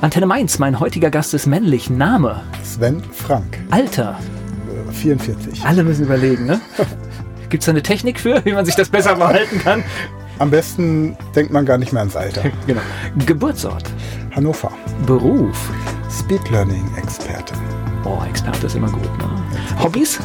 [0.00, 1.90] Antenne Mainz, mein heutiger Gast ist männlich.
[1.90, 2.40] Name?
[2.64, 3.58] Sven Frank.
[3.70, 4.18] Alter?
[4.92, 5.62] 44.
[5.62, 6.58] Alle müssen überlegen, ne?
[7.50, 9.84] Gibt es da eine Technik für, wie man sich das besser behalten kann?
[10.38, 12.44] Am besten denkt man gar nicht mehr ans Alter.
[12.66, 12.80] genau.
[13.26, 13.84] Geburtsort?
[14.34, 14.72] Hannover.
[15.06, 15.70] Beruf?
[16.10, 17.52] Speed Learning Experte.
[18.04, 19.18] Oh, Experte ist immer gut.
[19.18, 19.28] Ne?
[19.82, 20.18] Hobbys?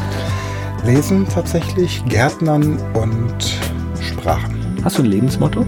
[0.86, 3.60] Lesen tatsächlich, Gärtnern und
[4.00, 4.78] Sprachen.
[4.86, 5.66] Hast du ein Lebensmotto?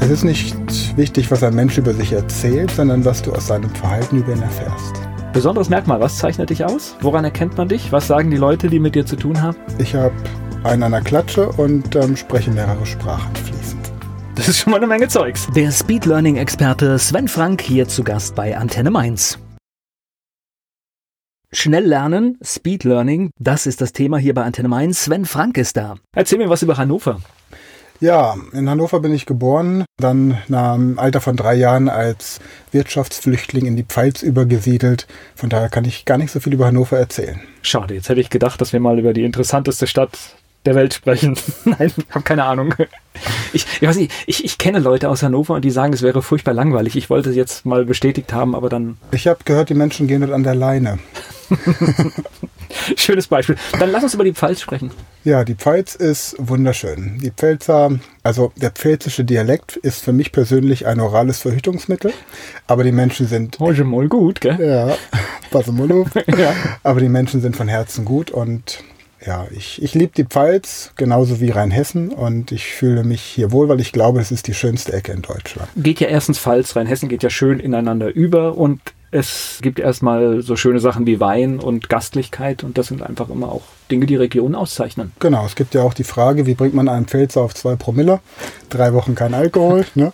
[0.00, 0.56] Es ist nicht
[0.96, 4.40] wichtig, was ein Mensch über sich erzählt, sondern was du aus seinem Verhalten über ihn
[4.40, 4.94] erfährst.
[5.32, 6.96] Besonderes Merkmal, was zeichnet dich aus?
[7.00, 7.90] Woran erkennt man dich?
[7.92, 9.56] Was sagen die Leute, die mit dir zu tun haben?
[9.78, 10.14] Ich habe
[10.62, 13.92] einen an der Klatsche und ähm, spreche mehrere Sprachen fließend.
[14.36, 15.48] Das ist schon mal eine Menge Zeugs.
[15.54, 19.38] Der Speed Learning Experte Sven Frank hier zu Gast bei Antenne Mainz.
[21.50, 25.04] Schnell lernen, Speed Learning, das ist das Thema hier bei Antenne Mainz.
[25.04, 25.96] Sven Frank ist da.
[26.14, 27.20] Erzähl mir was über Hannover.
[28.00, 32.38] Ja, in Hannover bin ich geboren, dann nach einem Alter von drei Jahren als
[32.70, 35.08] Wirtschaftsflüchtling in die Pfalz übergesiedelt.
[35.34, 37.40] Von daher kann ich gar nicht so viel über Hannover erzählen.
[37.62, 40.16] Schade, jetzt hätte ich gedacht, dass wir mal über die interessanteste Stadt
[40.64, 41.36] der Welt sprechen.
[41.64, 42.74] Nein, habe keine Ahnung.
[43.52, 46.22] Ich, ich weiß nicht, ich, ich kenne Leute aus Hannover und die sagen, es wäre
[46.22, 46.94] furchtbar langweilig.
[46.94, 48.96] Ich wollte es jetzt mal bestätigt haben, aber dann.
[49.10, 51.00] Ich habe gehört, die Menschen gehen dort an der Leine.
[52.96, 53.56] Schönes Beispiel.
[53.78, 54.90] Dann lass uns über die Pfalz sprechen.
[55.24, 57.18] Ja, die Pfalz ist wunderschön.
[57.22, 62.12] Die Pfälzer, also der pfälzische Dialekt ist für mich persönlich ein orales Verhütungsmittel,
[62.66, 63.58] aber die Menschen sind.
[63.58, 64.58] Heute mal gut, gell?
[64.60, 64.96] Ja,
[65.50, 66.08] pass mal auf.
[66.38, 66.54] ja.
[66.82, 68.82] Aber die Menschen sind von Herzen gut und
[69.26, 73.68] ja, ich, ich liebe die Pfalz genauso wie Rheinhessen und ich fühle mich hier wohl,
[73.68, 75.68] weil ich glaube, es ist die schönste Ecke in Deutschland.
[75.76, 80.56] Geht ja erstens Pfalz, Rheinhessen geht ja schön ineinander über und es gibt erstmal so
[80.56, 84.54] schöne Sachen wie Wein und Gastlichkeit und das sind einfach immer auch Dinge, die Regionen
[84.54, 85.12] auszeichnen.
[85.18, 88.20] Genau, es gibt ja auch die Frage, wie bringt man einen Pfälzer auf zwei Promille?
[88.68, 90.12] Drei Wochen kein Alkohol, ne?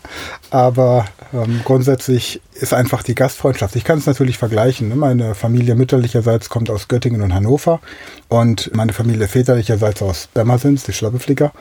[0.51, 3.75] aber ähm, grundsätzlich ist einfach die Gastfreundschaft.
[3.77, 4.89] Ich kann es natürlich vergleichen.
[4.89, 4.97] Ne?
[4.97, 7.81] Meine Familie mütterlicherseits kommt aus Göttingen und Hannover
[8.29, 11.53] und meine Familie väterlicherseits aus Bermersins, die Schlappeflicker.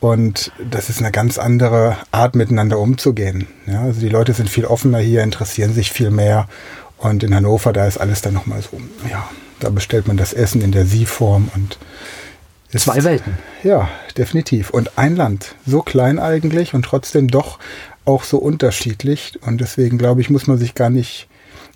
[0.00, 3.48] Und das ist eine ganz andere Art, miteinander umzugehen.
[3.66, 6.48] Ja, also die Leute sind viel offener hier, interessieren sich viel mehr.
[6.98, 8.80] Und in Hannover, da ist alles dann nochmal so,
[9.10, 9.28] ja,
[9.60, 11.78] da bestellt man das Essen in der Sie-Form und
[12.72, 13.34] ist, Zwei Welten.
[13.62, 14.70] Ja, definitiv.
[14.70, 17.58] Und ein Land, so klein eigentlich und trotzdem doch
[18.04, 19.38] auch so unterschiedlich.
[19.46, 21.28] Und deswegen glaube ich, muss man sich gar nicht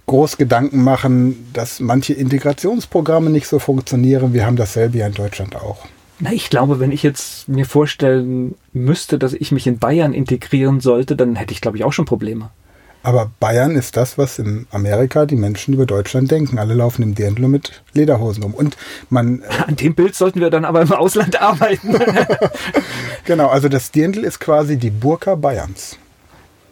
[0.06, 4.34] groß Gedanken machen, dass manche Integrationsprogramme nicht so funktionieren.
[4.34, 5.86] Wir haben dasselbe ja in Deutschland auch.
[6.18, 10.80] Na, ich glaube, wenn ich jetzt mir vorstellen müsste, dass ich mich in Bayern integrieren
[10.80, 12.50] sollte, dann hätte ich, glaube ich, auch schon Probleme.
[13.02, 16.58] Aber Bayern ist das, was in Amerika die Menschen über Deutschland denken.
[16.58, 18.54] Alle laufen im Dirndl mit Lederhosen um.
[18.54, 18.76] Und
[19.10, 19.42] man.
[19.66, 21.96] An dem Bild sollten wir dann aber im Ausland arbeiten.
[23.24, 25.98] genau, also das Dirndl ist quasi die Burka Bayerns.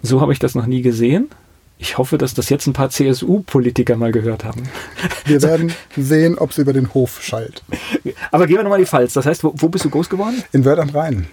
[0.03, 1.29] So habe ich das noch nie gesehen.
[1.79, 4.65] Ich hoffe, dass das jetzt ein paar CSU-Politiker mal gehört haben.
[5.25, 7.63] Wir werden sehen, ob es über den Hof schallt.
[8.31, 9.15] Aber gehen wir nochmal die Pfalz.
[9.15, 10.45] Das heißt, wo, wo bist du groß geworden?
[10.53, 11.27] In Wörth am Rhein.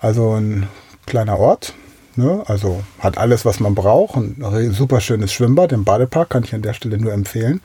[0.00, 0.68] Also ein
[1.06, 1.72] kleiner Ort.
[2.16, 2.42] Ne?
[2.46, 4.16] Also hat alles, was man braucht.
[4.16, 7.60] Ein super schönes Schwimmbad im Badepark kann ich an der Stelle nur empfehlen.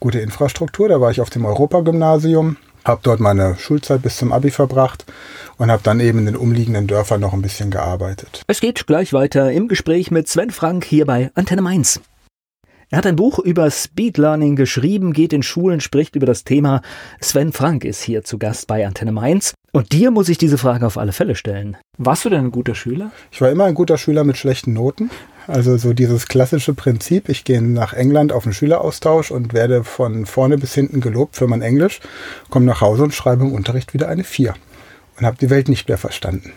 [0.00, 0.88] Gute Infrastruktur.
[0.88, 5.06] Da war ich auf dem Europagymnasium habe dort meine Schulzeit bis zum Abi verbracht
[5.56, 8.42] und habe dann eben in den umliegenden Dörfern noch ein bisschen gearbeitet.
[8.46, 12.00] Es geht gleich weiter im Gespräch mit Sven Frank hier bei Antenne Mainz.
[12.94, 16.80] Er hat ein Buch über Speed Learning geschrieben, geht in Schulen, spricht über das Thema.
[17.20, 19.52] Sven Frank ist hier zu Gast bei Antenne Mainz.
[19.72, 21.76] Und dir muss ich diese Frage auf alle Fälle stellen.
[21.98, 23.10] Warst du denn ein guter Schüler?
[23.32, 25.10] Ich war immer ein guter Schüler mit schlechten Noten.
[25.48, 30.24] Also so dieses klassische Prinzip, ich gehe nach England auf einen Schüleraustausch und werde von
[30.24, 31.98] vorne bis hinten gelobt für mein Englisch,
[32.48, 34.54] komme nach Hause und schreibe im Unterricht wieder eine 4
[35.18, 36.52] und habe die Welt nicht mehr verstanden.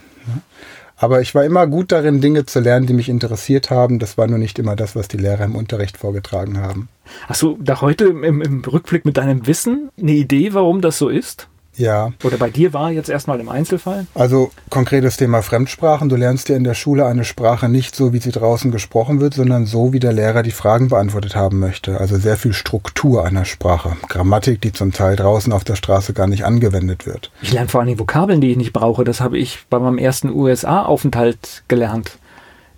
[0.97, 3.99] Aber ich war immer gut darin, Dinge zu lernen, die mich interessiert haben.
[3.99, 6.89] Das war nur nicht immer das, was die Lehrer im Unterricht vorgetragen haben.
[7.27, 11.09] Hast du da heute im, im Rückblick mit deinem Wissen eine Idee, warum das so
[11.09, 11.47] ist?
[11.77, 12.11] Ja.
[12.23, 14.07] Oder bei dir war jetzt erstmal im Einzelfall?
[14.15, 16.09] Also konkretes Thema Fremdsprachen.
[16.09, 19.35] Du lernst ja in der Schule eine Sprache nicht so, wie sie draußen gesprochen wird,
[19.35, 21.99] sondern so, wie der Lehrer die Fragen beantwortet haben möchte.
[21.99, 23.95] Also sehr viel Struktur einer Sprache.
[24.09, 27.31] Grammatik, die zum Teil draußen auf der Straße gar nicht angewendet wird.
[27.41, 29.03] Ich lerne vor allem Vokabeln, die ich nicht brauche.
[29.03, 32.17] Das habe ich bei meinem ersten USA-Aufenthalt gelernt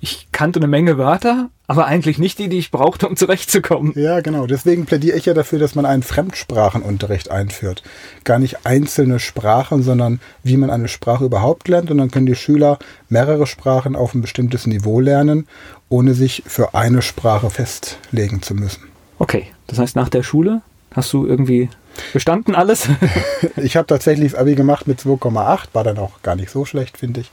[0.01, 3.93] ich kannte eine Menge Wörter, aber eigentlich nicht die, die ich brauchte, um zurechtzukommen.
[3.95, 4.47] Ja, genau.
[4.47, 7.83] Deswegen plädiere ich ja dafür, dass man einen Fremdsprachenunterricht einführt.
[8.23, 11.91] Gar nicht einzelne Sprachen, sondern wie man eine Sprache überhaupt lernt.
[11.91, 12.79] Und dann können die Schüler
[13.09, 15.47] mehrere Sprachen auf ein bestimmtes Niveau lernen,
[15.89, 18.83] ohne sich für eine Sprache festlegen zu müssen.
[19.19, 20.61] Okay, das heißt, nach der Schule
[20.95, 21.69] hast du irgendwie
[22.13, 22.89] Bestanden alles?
[23.57, 26.97] ich habe tatsächlich das Abi gemacht mit 2,8, war dann auch gar nicht so schlecht,
[26.97, 27.31] finde ich.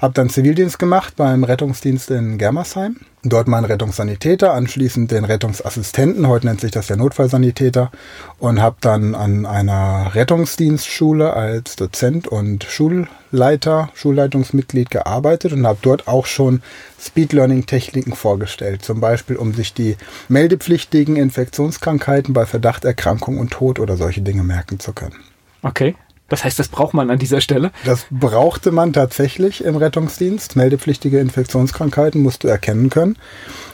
[0.00, 6.46] Habe dann Zivildienst gemacht beim Rettungsdienst in Germersheim dort meinen Rettungssanitäter, anschließend den Rettungsassistenten, heute
[6.46, 7.90] nennt sich das ja Notfallsanitäter,
[8.38, 16.08] und habe dann an einer Rettungsdienstschule als Dozent und Schulleiter, Schulleitungsmitglied gearbeitet und habe dort
[16.08, 16.62] auch schon
[17.00, 19.96] Speed Learning Techniken vorgestellt, zum Beispiel um sich die
[20.28, 25.16] meldepflichtigen Infektionskrankheiten bei Verdachterkrankung und Tod oder solche Dinge merken zu können.
[25.62, 25.96] Okay.
[26.28, 27.72] Das heißt, das braucht man an dieser Stelle?
[27.84, 30.56] Das brauchte man tatsächlich im Rettungsdienst.
[30.56, 33.16] Meldepflichtige Infektionskrankheiten musst du erkennen können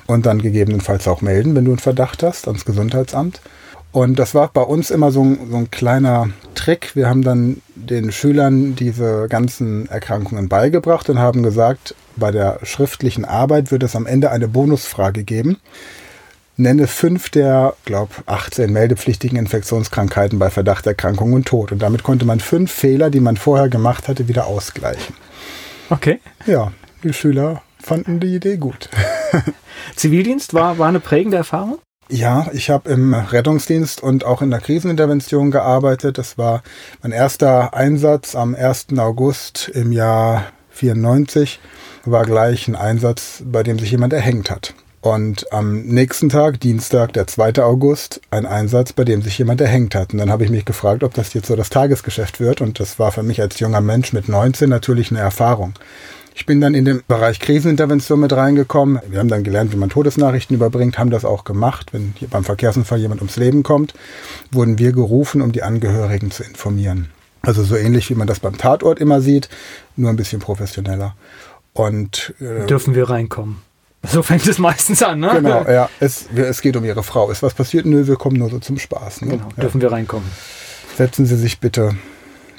[0.07, 3.41] und dann gegebenenfalls auch melden, wenn du einen Verdacht hast, ans Gesundheitsamt.
[3.91, 6.97] Und das war bei uns immer so ein, so ein kleiner Trick.
[6.97, 13.25] Wir haben dann den Schülern diese ganzen Erkrankungen beigebracht und haben gesagt, bei der schriftlichen
[13.25, 15.59] Arbeit wird es am Ende eine Bonusfrage geben
[16.57, 21.73] nenne fünf der, glaube 18 meldepflichtigen Infektionskrankheiten bei Verdachterkrankung und Tod.
[21.73, 25.15] Und damit konnte man fünf Fehler, die man vorher gemacht hatte, wieder ausgleichen.
[25.91, 26.21] Okay.
[26.47, 26.73] Ja,
[27.03, 28.89] die Schüler fanden die Idee gut.
[29.97, 31.79] Zivildienst war, war eine prägende Erfahrung?
[32.09, 36.19] Ja, ich habe im Rettungsdienst und auch in der Krisenintervention gearbeitet.
[36.19, 36.63] Das war
[37.03, 38.89] mein erster Einsatz am 1.
[38.99, 41.61] August im Jahr 94.
[42.05, 44.75] War gleich ein Einsatz, bei dem sich jemand erhängt hat.
[45.05, 47.63] Und am nächsten Tag, Dienstag, der 2.
[47.63, 50.15] August, ein Einsatz, bei dem sich jemand erhängt hat.
[50.15, 52.63] Und dann habe ich mich gefragt, ob das jetzt so das Tagesgeschäft wird.
[52.63, 55.75] Und das war für mich als junger Mensch mit 19 natürlich eine Erfahrung.
[56.35, 58.99] Ich bin dann in den Bereich Krisenintervention mit reingekommen.
[59.07, 61.93] Wir haben dann gelernt, wie man Todesnachrichten überbringt, haben das auch gemacht.
[61.93, 63.93] Wenn hier beim Verkehrsunfall jemand ums Leben kommt,
[64.53, 67.11] wurden wir gerufen, um die Angehörigen zu informieren.
[67.43, 69.51] Also so ähnlich, wie man das beim Tatort immer sieht,
[69.97, 71.15] nur ein bisschen professioneller.
[71.75, 73.59] Und äh, dürfen wir reinkommen?
[74.07, 75.31] So fängt es meistens an, ne?
[75.35, 75.89] Genau, ja.
[76.01, 77.31] Es, es geht um Ihre Frau.
[77.31, 77.87] Ist was passiert?
[77.87, 79.23] Nö, wir kommen nur so zum Spaß.
[79.23, 79.33] Ne?
[79.33, 80.29] Genau, dürfen wir reinkommen.
[80.97, 81.97] Setzen Sie sich bitte.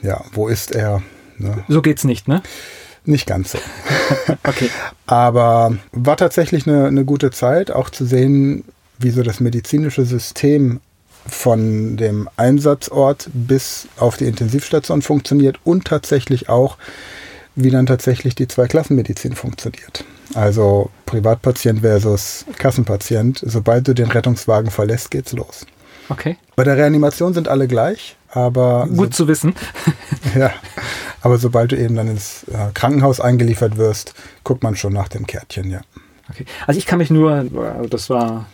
[0.01, 1.01] Ja, wo ist er?
[1.37, 1.63] Ne?
[1.67, 2.41] So geht's nicht, ne?
[3.05, 3.59] Nicht ganz so.
[4.43, 4.69] okay.
[5.05, 8.63] Aber war tatsächlich eine, eine gute Zeit, auch zu sehen,
[8.97, 10.79] wie so das medizinische System
[11.27, 16.77] von dem Einsatzort bis auf die Intensivstation funktioniert und tatsächlich auch,
[17.55, 20.05] wie dann tatsächlich die Zweiklassenmedizin funktioniert.
[20.33, 23.41] Also Privatpatient versus Kassenpatient.
[23.45, 25.65] Sobald du den Rettungswagen verlässt, geht's los.
[26.09, 26.37] Okay.
[26.55, 28.87] Bei der Reanimation sind alle gleich, aber.
[28.87, 29.55] Gut so, zu wissen.
[30.35, 30.51] ja.
[31.21, 34.13] Aber sobald du eben dann ins äh, Krankenhaus eingeliefert wirst,
[34.43, 35.81] guckt man schon nach dem Kärtchen, ja.
[36.29, 36.45] Okay.
[36.67, 37.45] Also ich kann mich nur,
[37.89, 38.45] das war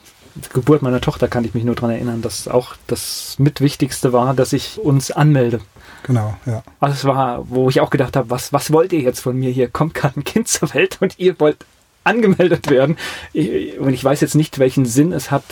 [0.54, 4.54] Geburt meiner Tochter, kann ich mich nur daran erinnern, dass auch das Mitwichtigste war, dass
[4.54, 5.60] ich uns anmelde.
[6.04, 6.64] Genau, ja.
[6.80, 9.52] Also es war, wo ich auch gedacht habe, was, was wollt ihr jetzt von mir
[9.52, 9.70] hier?
[9.70, 11.66] Kommt gerade ein Kind zur Welt und ihr wollt
[12.04, 12.98] angemeldet werden.
[13.34, 15.44] Ich, und ich weiß jetzt nicht, welchen Sinn es hat,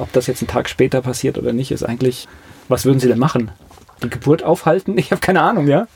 [0.00, 2.26] ob das jetzt einen Tag später passiert oder nicht, ist eigentlich,
[2.68, 3.52] was würden Sie denn machen?
[4.02, 4.98] Die Geburt aufhalten?
[4.98, 5.86] Ich habe keine Ahnung, ja?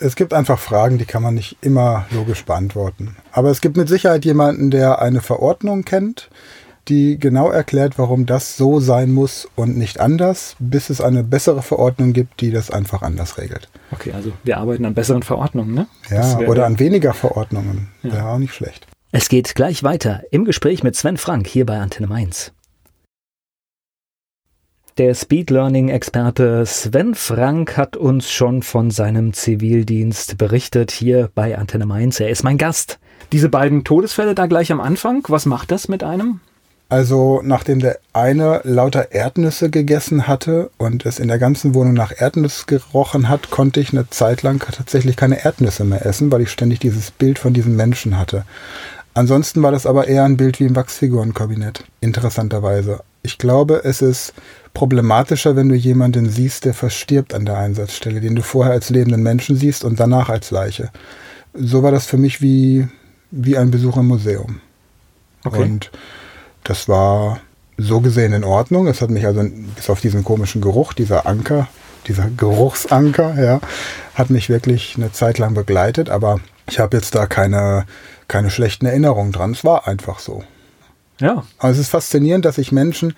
[0.00, 3.16] Es gibt einfach Fragen, die kann man nicht immer logisch beantworten.
[3.32, 6.30] Aber es gibt mit Sicherheit jemanden, der eine Verordnung kennt,
[6.88, 11.62] die genau erklärt, warum das so sein muss und nicht anders, bis es eine bessere
[11.62, 13.68] Verordnung gibt, die das einfach anders regelt.
[13.90, 15.86] Okay, also wir arbeiten an besseren Verordnungen, ne?
[16.10, 17.88] Ja, oder an weniger Verordnungen.
[18.02, 18.12] Ja.
[18.12, 18.86] Wäre auch nicht schlecht.
[19.10, 22.52] Es geht gleich weiter im Gespräch mit Sven Frank hier bei Antenne Mainz.
[24.98, 31.56] Der Speed Learning Experte Sven Frank hat uns schon von seinem Zivildienst berichtet hier bei
[31.56, 32.18] Antenne Mainz.
[32.18, 32.98] Er ist mein Gast.
[33.30, 36.40] Diese beiden Todesfälle da gleich am Anfang, was macht das mit einem?
[36.90, 42.12] Also nachdem der eine lauter Erdnüsse gegessen hatte und es in der ganzen Wohnung nach
[42.16, 46.50] Erdnuss gerochen hat, konnte ich eine Zeit lang tatsächlich keine Erdnüsse mehr essen, weil ich
[46.50, 48.44] ständig dieses Bild von diesem Menschen hatte.
[49.12, 53.00] Ansonsten war das aber eher ein Bild wie im Wachsfigurenkabinett, interessanterweise.
[53.22, 54.32] Ich glaube, es ist
[54.72, 59.22] problematischer, wenn du jemanden siehst, der verstirbt an der Einsatzstelle, den du vorher als lebenden
[59.22, 60.90] Menschen siehst und danach als Leiche.
[61.52, 62.88] So war das für mich wie,
[63.30, 64.60] wie ein Besuch im Museum.
[65.44, 65.62] Okay.
[65.62, 65.90] Und
[66.68, 67.40] das war
[67.78, 68.88] so gesehen in Ordnung.
[68.88, 69.42] Es hat mich also
[69.74, 71.66] bis auf diesen komischen Geruch, dieser Anker,
[72.06, 73.60] dieser Geruchsanker, ja,
[74.14, 77.86] hat mich wirklich eine Zeit lang begleitet, aber ich habe jetzt da keine,
[78.28, 79.52] keine schlechten Erinnerungen dran.
[79.52, 80.44] Es war einfach so.
[81.20, 81.44] Ja.
[81.58, 83.14] Aber es ist faszinierend, dass sich Menschen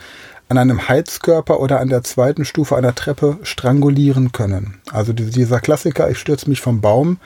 [0.49, 4.81] an einem Heizkörper oder an der zweiten Stufe einer Treppe strangulieren können.
[4.93, 7.19] Also dieser Klassiker, ich stürze mich vom Baum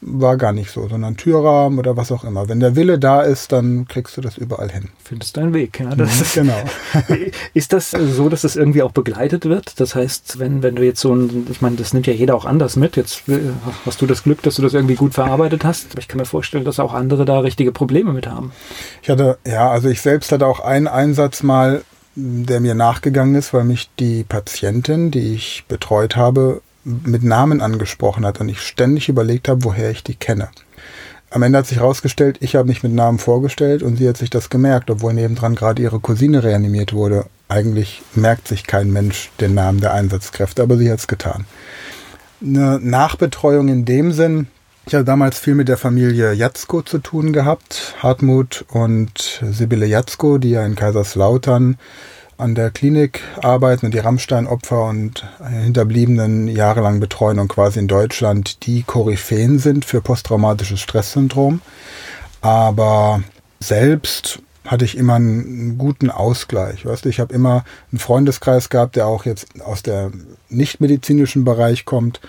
[0.00, 2.48] war gar nicht so, sondern Türrahmen oder was auch immer.
[2.48, 4.90] Wenn der Wille da ist, dann kriegst du das überall hin.
[5.02, 5.94] Findest deinen Weg, ja.
[5.94, 6.58] Das ist, genau.
[7.54, 9.80] ist das so, dass das irgendwie auch begleitet wird?
[9.80, 12.44] Das heißt, wenn, wenn du jetzt so ein, ich meine, das nimmt ja jeder auch
[12.44, 12.96] anders mit.
[12.96, 13.40] Jetzt äh,
[13.84, 15.92] hast du das Glück, dass du das irgendwie gut verarbeitet hast.
[15.92, 18.52] Aber ich kann mir vorstellen, dass auch andere da richtige Probleme mit haben.
[19.02, 21.82] Ich hatte, ja, also ich selbst hatte auch einen Einsatz mal,
[22.14, 26.62] der mir nachgegangen ist, weil mich die Patientin, die ich betreut habe,
[27.04, 30.48] mit Namen angesprochen hat und ich ständig überlegt habe, woher ich die kenne.
[31.30, 34.30] am Ende hat sich herausgestellt, ich habe mich mit Namen vorgestellt und sie hat sich
[34.30, 37.26] das gemerkt, obwohl nebendran gerade ihre Cousine reanimiert wurde.
[37.48, 41.44] Eigentlich merkt sich kein Mensch den Namen der Einsatzkräfte, aber sie hat es getan.
[42.40, 44.46] Eine Nachbetreuung in dem Sinn,
[44.88, 50.38] ich habe damals viel mit der Familie Jatzko zu tun gehabt, Hartmut und Sibylle Jatzko,
[50.38, 51.76] die ja in Kaiserslautern
[52.38, 58.64] an der Klinik arbeiten und die Rammstein-Opfer und Hinterbliebenen jahrelang betreuen und quasi in Deutschland
[58.64, 61.60] die Koryphäen sind für posttraumatisches Stresssyndrom.
[62.40, 63.22] Aber
[63.58, 66.86] selbst hatte ich immer einen guten Ausgleich.
[66.86, 70.12] Weißt du, ich habe immer einen Freundeskreis gehabt, der auch jetzt aus der
[70.48, 72.20] nichtmedizinischen Bereich kommt.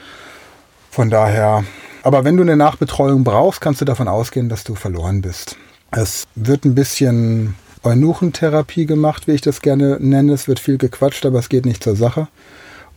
[0.90, 1.64] Von daher,
[2.02, 5.56] aber wenn du eine Nachbetreuung brauchst, kannst du davon ausgehen, dass du verloren bist.
[5.92, 10.34] Es wird ein bisschen Eunuchentherapie gemacht, wie ich das gerne nenne.
[10.34, 12.28] Es wird viel gequatscht, aber es geht nicht zur Sache.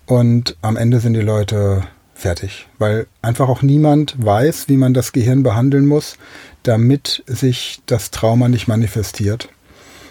[0.06, 1.84] Und am Ende sind die Leute
[2.14, 6.16] fertig, weil einfach auch niemand weiß, wie man das Gehirn behandeln muss,
[6.62, 9.48] damit sich das Trauma nicht manifestiert.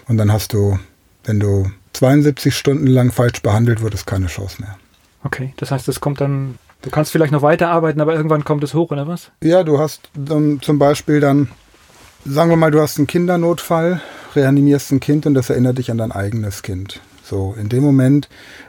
[0.08, 0.78] Und dann hast du,
[1.24, 4.76] wenn du 72 Stunden lang falsch behandelt wurdest, keine Chance mehr.
[5.24, 8.74] Okay, das heißt, es kommt dann, du kannst vielleicht noch weiterarbeiten, aber irgendwann kommt es
[8.74, 9.30] hoch, oder was?
[9.42, 11.48] Ja, du hast dann zum Beispiel dann,
[12.24, 14.00] sagen wir mal, du hast einen Kindernotfall
[14.36, 17.00] reanimierst ein Kind und das erinnert dich an dein eigenes Kind.
[17.22, 18.28] So, in dem Moment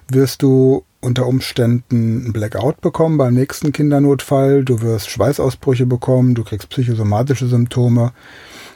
[0.09, 6.43] wirst du unter Umständen ein Blackout bekommen beim nächsten Kindernotfall, du wirst Schweißausbrüche bekommen, du
[6.43, 8.13] kriegst psychosomatische Symptome.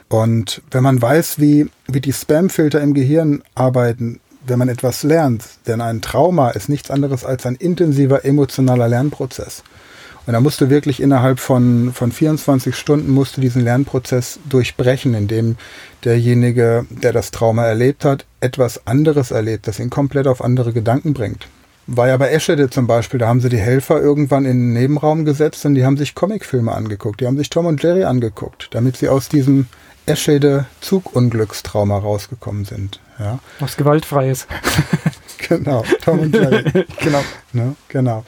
[0.08, 5.44] Und wenn man weiß, wie, wie die Spamfilter im Gehirn arbeiten, wenn man etwas lernt,
[5.66, 9.62] denn ein Trauma ist nichts anderes als ein intensiver emotionaler Lernprozess.
[10.28, 15.14] Und da musst du wirklich innerhalb von, von 24 Stunden musst du diesen Lernprozess durchbrechen,
[15.14, 15.56] indem
[16.04, 21.14] derjenige, der das Trauma erlebt hat, etwas anderes erlebt, das ihn komplett auf andere Gedanken
[21.14, 21.48] bringt.
[21.86, 25.24] War ja bei Eschede zum Beispiel, da haben sie die Helfer irgendwann in den Nebenraum
[25.24, 28.98] gesetzt und die haben sich Comicfilme angeguckt, die haben sich Tom und Jerry angeguckt, damit
[28.98, 29.66] sie aus diesem
[30.04, 33.00] Eschede Zugunglückstrauma rausgekommen sind.
[33.18, 33.38] Ja.
[33.60, 34.46] Was gewaltfreies.
[35.48, 36.64] genau, Tom und Jerry.
[37.00, 37.24] genau.
[37.54, 38.26] Ne, genau.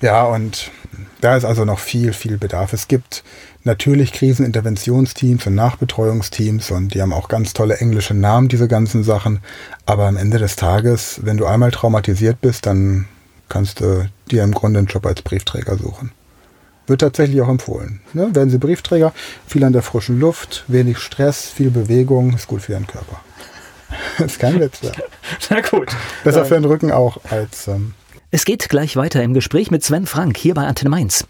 [0.00, 0.70] Ja, und
[1.20, 2.72] da ist also noch viel, viel Bedarf.
[2.72, 3.22] Es gibt
[3.64, 9.40] natürlich Kriseninterventionsteams und Nachbetreuungsteams und die haben auch ganz tolle englische Namen, diese ganzen Sachen.
[9.86, 13.06] Aber am Ende des Tages, wenn du einmal traumatisiert bist, dann
[13.48, 16.12] kannst du dir im Grunde einen Job als Briefträger suchen.
[16.86, 18.00] Wird tatsächlich auch empfohlen.
[18.14, 18.34] Ne?
[18.34, 19.12] Werden Sie Briefträger,
[19.46, 23.20] viel an der frischen Luft, wenig Stress, viel Bewegung, ist gut für Ihren Körper.
[24.24, 24.80] ist kein Witz.
[24.82, 24.92] Ja.
[25.50, 25.90] Na gut.
[26.24, 27.94] Besser für den Rücken auch als ähm,
[28.30, 31.26] es geht gleich weiter im Gespräch mit Sven Frank hier bei Antenne Mainz.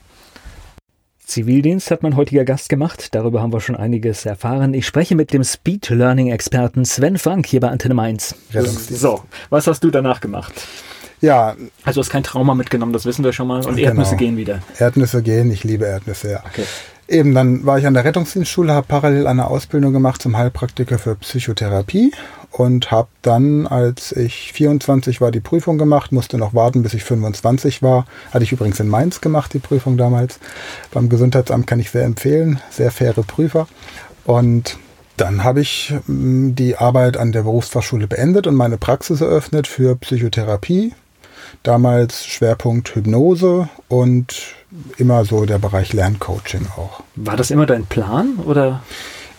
[1.24, 3.14] Zivildienst hat mein heutiger Gast gemacht.
[3.14, 4.74] Darüber haben wir schon einiges erfahren.
[4.74, 8.34] Ich spreche mit dem Speed Learning Experten Sven Frank hier bei Antenne Mainz.
[8.50, 10.52] So, was hast du danach gemacht?
[11.20, 11.56] Ja.
[11.84, 13.64] Also du hast kein Trauma mitgenommen, das wissen wir schon mal.
[13.64, 13.88] Und genau.
[13.88, 14.60] Erdnüsse gehen wieder.
[14.78, 16.42] Erdnüsse gehen, ich liebe Erdnüsse, ja.
[16.46, 16.64] Okay.
[17.08, 21.16] Eben, dann war ich an der Rettungsdienstschule, habe parallel eine Ausbildung gemacht zum Heilpraktiker für
[21.16, 22.12] Psychotherapie
[22.50, 27.04] und habe dann, als ich 24 war, die Prüfung gemacht, musste noch warten, bis ich
[27.04, 28.06] 25 war.
[28.32, 30.40] Hatte ich übrigens in Mainz gemacht, die Prüfung damals.
[30.92, 33.68] Beim Gesundheitsamt kann ich sehr empfehlen, sehr faire Prüfer.
[34.24, 34.78] Und
[35.16, 39.96] dann habe ich mm, die Arbeit an der Berufsfachschule beendet und meine Praxis eröffnet für
[39.96, 40.94] Psychotherapie.
[41.62, 44.54] Damals Schwerpunkt Hypnose und
[44.96, 47.02] immer so der Bereich Lerncoaching auch.
[47.16, 48.82] War das immer dein Plan oder?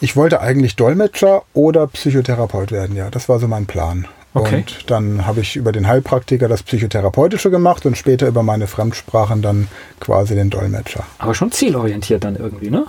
[0.01, 3.11] Ich wollte eigentlich Dolmetscher oder Psychotherapeut werden, ja.
[3.11, 4.07] Das war so mein Plan.
[4.33, 4.57] Okay.
[4.57, 9.41] Und dann habe ich über den Heilpraktiker das Psychotherapeutische gemacht und später über meine Fremdsprachen
[9.41, 9.67] dann
[9.99, 11.03] quasi den Dolmetscher.
[11.19, 12.85] Aber schon zielorientiert dann irgendwie, ne?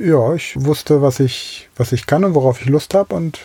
[0.00, 3.38] Ja, ich wusste, was ich, was ich kann und worauf ich Lust habe und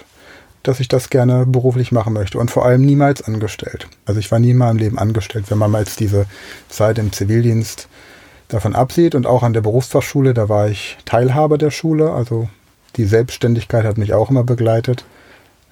[0.64, 3.88] dass ich das gerne beruflich machen möchte und vor allem niemals angestellt.
[4.06, 6.26] Also ich war nie in meinem Leben angestellt, wenn man mal jetzt diese
[6.70, 7.90] Zeit im Zivildienst
[8.48, 12.48] davon absieht und auch an der Berufsfachschule, da war ich Teilhaber der Schule, also
[12.96, 15.06] die Selbstständigkeit hat mich auch immer begleitet.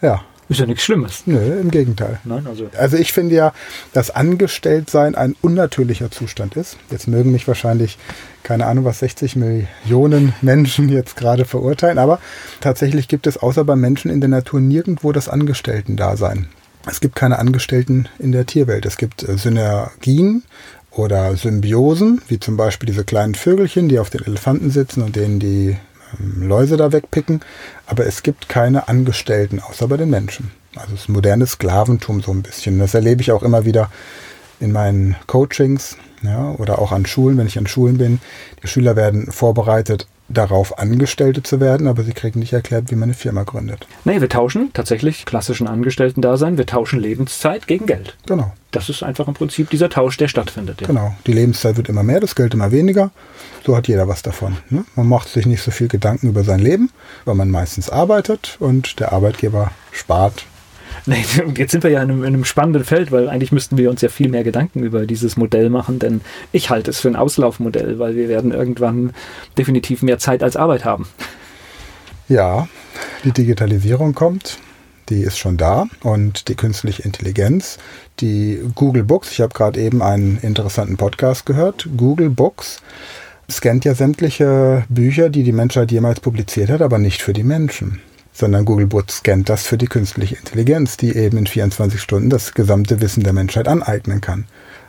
[0.01, 0.21] Ja.
[0.49, 1.23] Ist ja nichts Schlimmes.
[1.27, 2.19] Nö, im Gegenteil.
[2.25, 2.69] Nein, also.
[2.77, 3.53] also ich finde ja,
[3.93, 6.75] dass Angestelltsein ein unnatürlicher Zustand ist.
[6.89, 7.97] Jetzt mögen mich wahrscheinlich,
[8.43, 12.19] keine Ahnung, was 60 Millionen Menschen jetzt gerade verurteilen, aber
[12.59, 16.49] tatsächlich gibt es außer bei Menschen in der Natur nirgendwo das Angestellten-Dasein.
[16.85, 18.85] Es gibt keine Angestellten in der Tierwelt.
[18.85, 20.43] Es gibt äh, Synergien
[20.89, 25.39] oder Symbiosen, wie zum Beispiel diese kleinen Vögelchen, die auf den Elefanten sitzen und denen
[25.39, 25.77] die
[26.19, 27.41] Läuse da wegpicken,
[27.85, 30.51] aber es gibt keine Angestellten, außer bei den Menschen.
[30.75, 32.79] Also das moderne Sklaventum so ein bisschen.
[32.79, 33.91] Das erlebe ich auch immer wieder
[34.59, 38.19] in meinen Coachings ja, oder auch an Schulen, wenn ich an Schulen bin.
[38.63, 43.09] Die Schüler werden vorbereitet darauf, Angestellte zu werden, aber sie kriegen nicht erklärt, wie man
[43.09, 43.87] eine Firma gründet.
[44.05, 48.15] Nee, wir tauschen tatsächlich klassischen Angestellten-Dasein, wir tauschen Lebenszeit gegen Geld.
[48.25, 48.53] Genau.
[48.71, 50.81] Das ist einfach im Prinzip dieser Tausch, der stattfindet.
[50.81, 50.87] Ja.
[50.87, 51.15] Genau.
[51.27, 53.11] Die Lebenszeit wird immer mehr, das Geld immer weniger.
[53.65, 54.57] So hat jeder was davon.
[54.69, 54.85] Ne?
[54.95, 56.89] Man macht sich nicht so viel Gedanken über sein Leben,
[57.25, 60.45] weil man meistens arbeitet und der Arbeitgeber spart
[61.05, 61.23] Nee,
[61.57, 64.01] jetzt sind wir ja in einem, in einem, spannenden Feld, weil eigentlich müssten wir uns
[64.01, 67.99] ja viel mehr Gedanken über dieses Modell machen, denn ich halte es für ein Auslaufmodell,
[67.99, 69.11] weil wir werden irgendwann
[69.57, 71.07] definitiv mehr Zeit als Arbeit haben.
[72.27, 72.67] Ja,
[73.23, 74.59] die Digitalisierung kommt,
[75.09, 77.77] die ist schon da und die künstliche Intelligenz,
[78.19, 82.81] die Google Books, ich habe gerade eben einen interessanten Podcast gehört, Google Books
[83.49, 88.01] scannt ja sämtliche Bücher, die die Menschheit jemals publiziert hat, aber nicht für die Menschen
[88.33, 92.53] sondern Google Bot scannt das für die künstliche Intelligenz, die eben in 24 Stunden das
[92.53, 94.45] gesamte Wissen der Menschheit aneignen kann.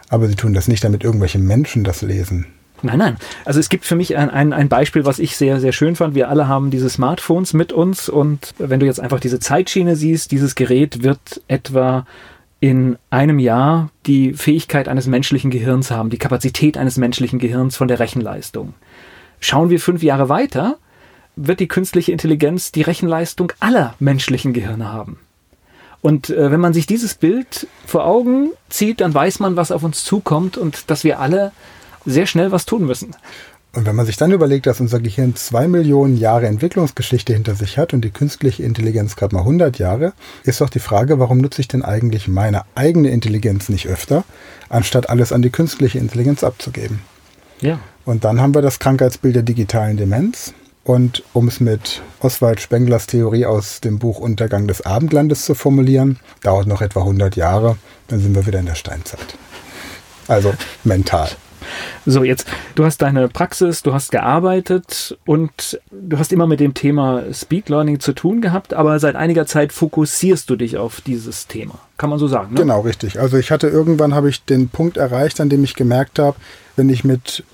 [0.08, 2.46] Aber sie tun das nicht, damit irgendwelche Menschen das lesen.
[2.82, 3.16] Nein, nein.
[3.44, 6.14] Also es gibt für mich ein, ein, ein Beispiel, was ich sehr, sehr schön fand.
[6.14, 10.32] Wir alle haben diese Smartphones mit uns und wenn du jetzt einfach diese Zeitschiene siehst,
[10.32, 12.06] dieses Gerät wird etwa
[12.58, 17.88] in einem Jahr die Fähigkeit eines menschlichen Gehirns haben, die Kapazität eines menschlichen Gehirns von
[17.88, 18.74] der Rechenleistung.
[19.40, 20.76] Schauen wir fünf Jahre weiter,
[21.34, 25.18] wird die künstliche Intelligenz die Rechenleistung aller menschlichen Gehirne haben.
[26.02, 29.84] Und äh, wenn man sich dieses Bild vor Augen zieht, dann weiß man, was auf
[29.84, 31.52] uns zukommt und dass wir alle
[32.04, 33.14] sehr schnell was tun müssen.
[33.74, 37.78] Und wenn man sich dann überlegt, dass unser Gehirn zwei Millionen Jahre Entwicklungsgeschichte hinter sich
[37.78, 40.12] hat und die künstliche Intelligenz gerade mal 100 Jahre,
[40.44, 44.24] ist doch die Frage, warum nutze ich denn eigentlich meine eigene Intelligenz nicht öfter,
[44.68, 47.00] anstatt alles an die künstliche Intelligenz abzugeben?
[47.60, 47.80] Ja.
[48.04, 50.52] Und dann haben wir das Krankheitsbild der digitalen Demenz.
[50.84, 56.18] Und um es mit Oswald Spenglers Theorie aus dem Buch Untergang des Abendlandes zu formulieren,
[56.42, 57.76] dauert noch etwa 100 Jahre,
[58.08, 59.38] dann sind wir wieder in der Steinzeit.
[60.26, 61.30] Also mental.
[62.06, 66.74] So, jetzt, du hast deine Praxis, du hast gearbeitet und du hast immer mit dem
[66.74, 71.46] Thema Speed Learning zu tun gehabt, aber seit einiger Zeit fokussierst du dich auf dieses
[71.46, 71.78] Thema.
[71.98, 72.60] Kann man so sagen, ne?
[72.60, 73.20] Genau, richtig.
[73.20, 76.36] Also ich hatte irgendwann habe ich den Punkt erreicht, an dem ich gemerkt habe,
[76.76, 77.44] wenn ich mit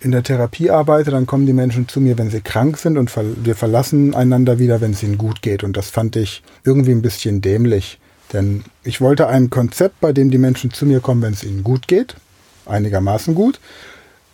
[0.00, 3.12] in der Therapie arbeite, dann kommen die Menschen zu mir, wenn sie krank sind und
[3.44, 5.62] wir verlassen einander wieder, wenn es ihnen gut geht.
[5.62, 7.98] Und das fand ich irgendwie ein bisschen dämlich.
[8.32, 11.62] Denn ich wollte ein Konzept, bei dem die Menschen zu mir kommen, wenn es ihnen
[11.62, 12.16] gut geht,
[12.66, 13.60] einigermaßen gut,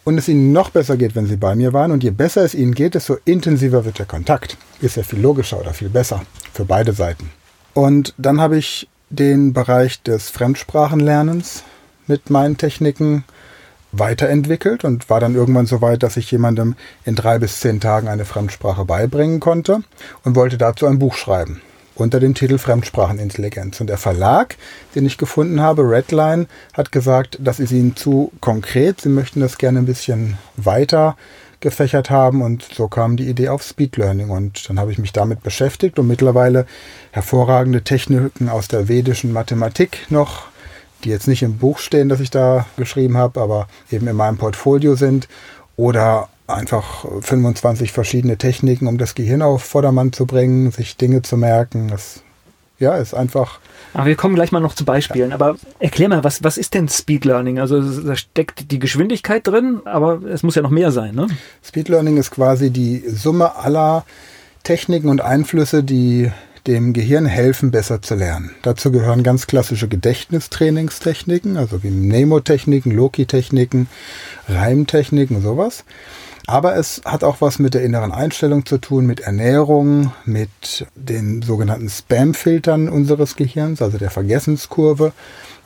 [0.09, 1.93] und es ihnen noch besser geht, wenn sie bei mir waren.
[1.93, 4.57] Und je besser es ihnen geht, desto intensiver wird der Kontakt.
[4.81, 6.23] Ist ja viel logischer oder viel besser
[6.55, 7.31] für beide Seiten.
[7.75, 11.63] Und dann habe ich den Bereich des Fremdsprachenlernens
[12.07, 13.25] mit meinen Techniken
[13.93, 18.09] weiterentwickelt und war dann irgendwann so weit, dass ich jemandem in drei bis zehn Tagen
[18.09, 19.83] eine Fremdsprache beibringen konnte
[20.25, 21.61] und wollte dazu ein Buch schreiben
[21.99, 23.81] unter dem Titel Fremdsprachenintelligenz.
[23.81, 24.57] Und der Verlag,
[24.95, 29.01] den ich gefunden habe, Redline, hat gesagt, das ist ihnen zu konkret.
[29.01, 31.17] Sie möchten das gerne ein bisschen weiter
[31.61, 35.13] gefächert haben und so kam die Idee auf Speed Learning und dann habe ich mich
[35.13, 36.67] damit beschäftigt und mittlerweile
[37.11, 40.45] hervorragende Techniken aus der vedischen Mathematik noch
[41.05, 44.37] die jetzt nicht im Buch stehen, das ich da geschrieben habe, aber eben in meinem
[44.37, 45.29] Portfolio sind.
[45.77, 51.37] Oder einfach 25 verschiedene Techniken, um das Gehirn auf Vordermann zu bringen, sich Dinge zu
[51.37, 51.89] merken.
[51.89, 52.23] Das
[52.79, 53.59] ja, ist einfach.
[53.93, 55.31] Aber wir kommen gleich mal noch zu Beispielen.
[55.31, 55.35] Ja.
[55.35, 57.59] Aber erklär mal, was, was ist denn Speed Learning?
[57.59, 61.27] Also da steckt die Geschwindigkeit drin, aber es muss ja noch mehr sein, ne?
[61.65, 64.05] Speed Learning ist quasi die Summe aller
[64.63, 66.31] Techniken und Einflüsse, die
[66.67, 68.51] dem Gehirn helfen, besser zu lernen.
[68.63, 73.89] Dazu gehören ganz klassische Gedächtnistrainingstechniken, also wie Mnemotechniken, Loki-Techniken,
[74.49, 75.85] Reimtechniken und sowas.
[76.49, 81.43] Aber es hat auch was mit der inneren Einstellung zu tun, mit Ernährung, mit den
[81.43, 85.13] sogenannten Spam-Filtern unseres Gehirns, also der Vergessenskurve,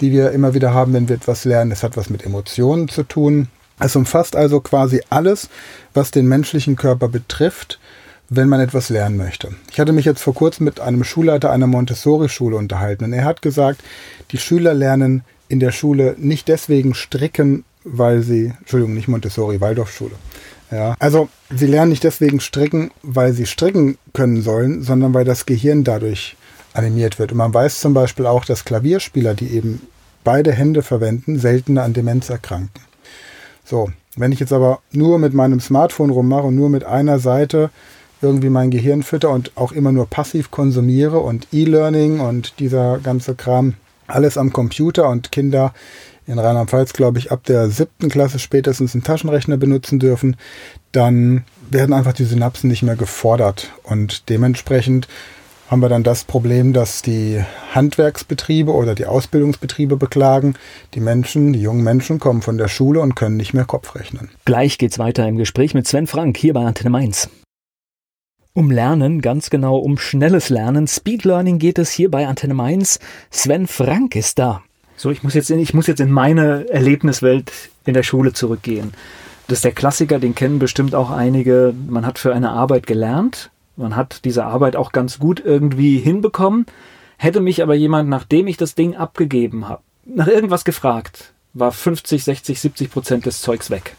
[0.01, 1.71] die wir immer wieder haben, wenn wir etwas lernen.
[1.71, 3.47] Es hat was mit Emotionen zu tun.
[3.79, 5.49] Es umfasst also quasi alles,
[5.95, 7.79] was den menschlichen Körper betrifft,
[8.29, 9.55] wenn man etwas lernen möchte.
[9.71, 13.41] Ich hatte mich jetzt vor kurzem mit einem Schulleiter einer Montessori-Schule unterhalten und er hat
[13.41, 13.85] gesagt,
[14.33, 20.17] die Schüler lernen in der Schule nicht deswegen stricken, weil sie, Entschuldigung, nicht Montessori, Waldorfschule.
[20.73, 25.45] Ja, also sie lernen nicht deswegen stricken, weil sie stricken können sollen, sondern weil das
[25.45, 26.35] Gehirn dadurch
[26.73, 27.33] animiert wird.
[27.33, 29.87] Und man weiß zum Beispiel auch, dass Klavierspieler, die eben
[30.25, 32.81] beide Hände verwenden, seltener an Demenz erkranken.
[33.67, 37.69] So, wenn ich jetzt aber nur mit meinem Smartphone rummache und nur mit einer Seite
[38.23, 43.35] irgendwie mein Gehirn fütter und auch immer nur passiv konsumiere und E-Learning und dieser ganze
[43.35, 43.75] Kram,
[44.07, 45.75] alles am Computer und Kinder
[46.27, 50.37] in Rheinland-Pfalz, glaube ich, ab der siebten Klasse spätestens einen Taschenrechner benutzen dürfen,
[50.93, 55.09] dann werden einfach die Synapsen nicht mehr gefordert und dementsprechend
[55.73, 57.43] haben wir dann das Problem, dass die
[57.75, 60.55] Handwerksbetriebe oder die Ausbildungsbetriebe beklagen,
[60.93, 64.29] die Menschen, die jungen Menschen kommen von der Schule und können nicht mehr Kopf rechnen.
[64.45, 67.31] Gleich geht's weiter im Gespräch mit Sven Frank hier bei Antenne Mainz.
[68.53, 70.87] Um Lernen, ganz genau um schnelles Lernen.
[70.87, 72.99] Speed Learning geht es hier bei Antenne Mainz.
[73.31, 74.63] Sven Frank ist da.
[74.97, 77.53] So, ich muss jetzt in, ich muss jetzt in meine Erlebniswelt
[77.85, 78.93] in der Schule zurückgehen.
[79.49, 81.75] Das ist der Klassiker, den kennen bestimmt auch einige.
[81.89, 83.51] Man hat für eine Arbeit gelernt.
[83.77, 86.67] Man hat diese Arbeit auch ganz gut irgendwie hinbekommen.
[87.17, 92.25] Hätte mich aber jemand, nachdem ich das Ding abgegeben habe, nach irgendwas gefragt, war 50,
[92.25, 93.97] 60, 70 Prozent des Zeugs weg.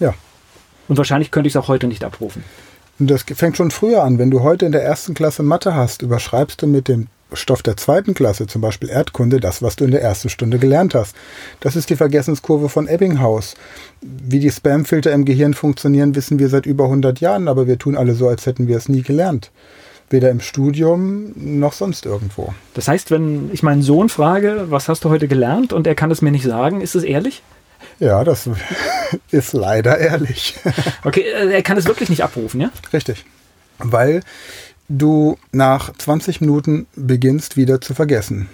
[0.00, 0.14] Ja.
[0.88, 2.44] Und wahrscheinlich könnte ich es auch heute nicht abrufen.
[2.98, 4.18] Und das fängt schon früher an.
[4.18, 7.76] Wenn du heute in der ersten Klasse Mathe hast, überschreibst du mit dem Stoff der
[7.76, 11.16] zweiten Klasse, zum Beispiel Erdkunde, das, was du in der ersten Stunde gelernt hast.
[11.60, 13.54] Das ist die Vergessenskurve von Ebbinghaus.
[14.00, 17.96] Wie die Spamfilter im Gehirn funktionieren, wissen wir seit über 100 Jahren, aber wir tun
[17.96, 19.50] alle so, als hätten wir es nie gelernt.
[20.08, 22.54] Weder im Studium noch sonst irgendwo.
[22.74, 26.12] Das heißt, wenn ich meinen Sohn frage, was hast du heute gelernt und er kann
[26.12, 27.42] es mir nicht sagen, ist es ehrlich?
[27.98, 28.48] Ja, das
[29.32, 30.54] ist leider ehrlich.
[31.02, 32.70] Okay, äh, er kann es wirklich nicht abrufen, ja?
[32.92, 33.24] Richtig.
[33.78, 34.20] Weil
[34.88, 38.48] du nach 20 Minuten beginnst wieder zu vergessen.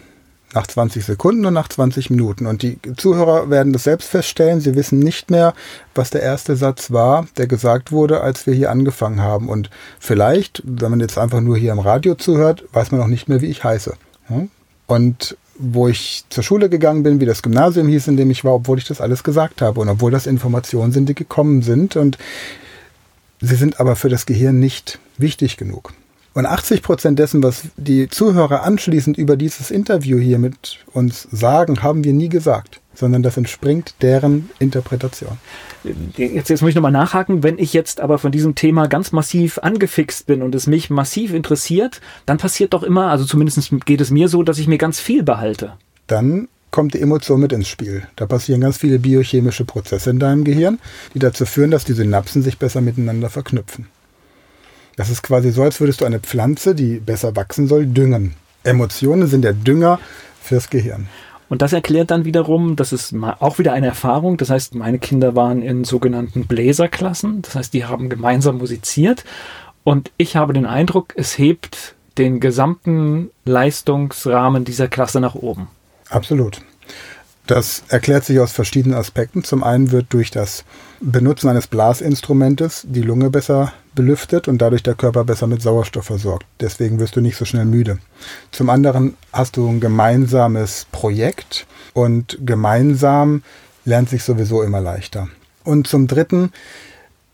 [0.54, 2.46] Nach 20 Sekunden und nach 20 Minuten.
[2.46, 4.60] Und die Zuhörer werden das selbst feststellen.
[4.60, 5.54] Sie wissen nicht mehr,
[5.94, 9.48] was der erste Satz war, der gesagt wurde, als wir hier angefangen haben.
[9.48, 13.30] Und vielleicht, wenn man jetzt einfach nur hier im Radio zuhört, weiß man auch nicht
[13.30, 13.94] mehr, wie ich heiße.
[14.86, 18.54] Und wo ich zur Schule gegangen bin, wie das Gymnasium hieß, in dem ich war,
[18.54, 21.96] obwohl ich das alles gesagt habe und obwohl das Informationen sind, die gekommen sind.
[21.96, 22.18] Und
[23.40, 25.94] sie sind aber für das Gehirn nicht wichtig genug.
[26.34, 31.82] Und 80 Prozent dessen, was die Zuhörer anschließend über dieses Interview hier mit uns sagen,
[31.82, 35.38] haben wir nie gesagt, sondern das entspringt deren Interpretation.
[36.16, 37.42] Jetzt, jetzt muss ich nochmal nachhaken.
[37.42, 41.34] Wenn ich jetzt aber von diesem Thema ganz massiv angefixt bin und es mich massiv
[41.34, 45.00] interessiert, dann passiert doch immer, also zumindest geht es mir so, dass ich mir ganz
[45.00, 45.74] viel behalte.
[46.06, 48.04] Dann kommt die Emotion mit ins Spiel.
[48.16, 50.78] Da passieren ganz viele biochemische Prozesse in deinem Gehirn,
[51.12, 53.86] die dazu führen, dass die Synapsen sich besser miteinander verknüpfen.
[54.96, 58.34] Das ist quasi so, als würdest du eine Pflanze, die besser wachsen soll, düngen.
[58.64, 59.98] Emotionen sind der Dünger
[60.42, 61.08] fürs Gehirn.
[61.48, 64.38] Und das erklärt dann wiederum, das ist auch wieder eine Erfahrung.
[64.38, 67.42] Das heißt, meine Kinder waren in sogenannten Bläserklassen.
[67.42, 69.24] Das heißt, die haben gemeinsam musiziert.
[69.84, 75.68] Und ich habe den Eindruck, es hebt den gesamten Leistungsrahmen dieser Klasse nach oben.
[76.08, 76.62] Absolut.
[77.46, 79.44] Das erklärt sich aus verschiedenen Aspekten.
[79.44, 80.64] Zum einen wird durch das
[81.00, 86.46] Benutzen eines Blasinstrumentes die Lunge besser belüftet und dadurch der Körper besser mit Sauerstoff versorgt.
[86.60, 87.98] Deswegen wirst du nicht so schnell müde.
[88.50, 93.42] Zum anderen hast du ein gemeinsames Projekt und gemeinsam
[93.84, 95.28] lernt sich sowieso immer leichter.
[95.64, 96.52] Und zum dritten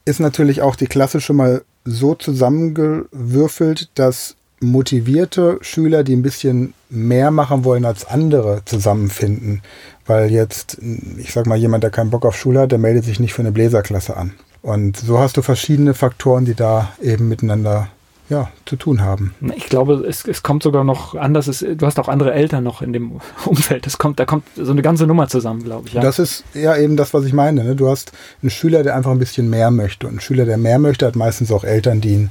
[0.05, 6.75] ist natürlich auch die Klasse schon mal so zusammengewürfelt, dass motivierte Schüler, die ein bisschen
[6.91, 9.63] mehr machen wollen als andere, zusammenfinden.
[10.07, 10.79] Weil jetzt,
[11.19, 13.43] ich sag mal, jemand, der keinen Bock auf Schule hat, der meldet sich nicht für
[13.43, 14.33] eine Bläserklasse an.
[14.63, 17.89] Und so hast du verschiedene Faktoren, die da eben miteinander
[18.29, 19.35] ja, zu tun haben.
[19.57, 21.47] Ich glaube, es, es kommt sogar noch anders.
[21.47, 23.87] Es, du hast auch andere Eltern noch in dem Umfeld.
[23.87, 25.95] Das kommt, da kommt so eine ganze Nummer zusammen, glaube ich.
[25.95, 26.03] Ja.
[26.03, 27.65] Das ist ja eben das, was ich meine.
[27.65, 27.77] Ne?
[27.77, 30.07] Du hast einen Schüler, der einfach ein bisschen mehr möchte.
[30.07, 32.31] Und ein Schüler, der mehr möchte, hat meistens auch Eltern, die ihn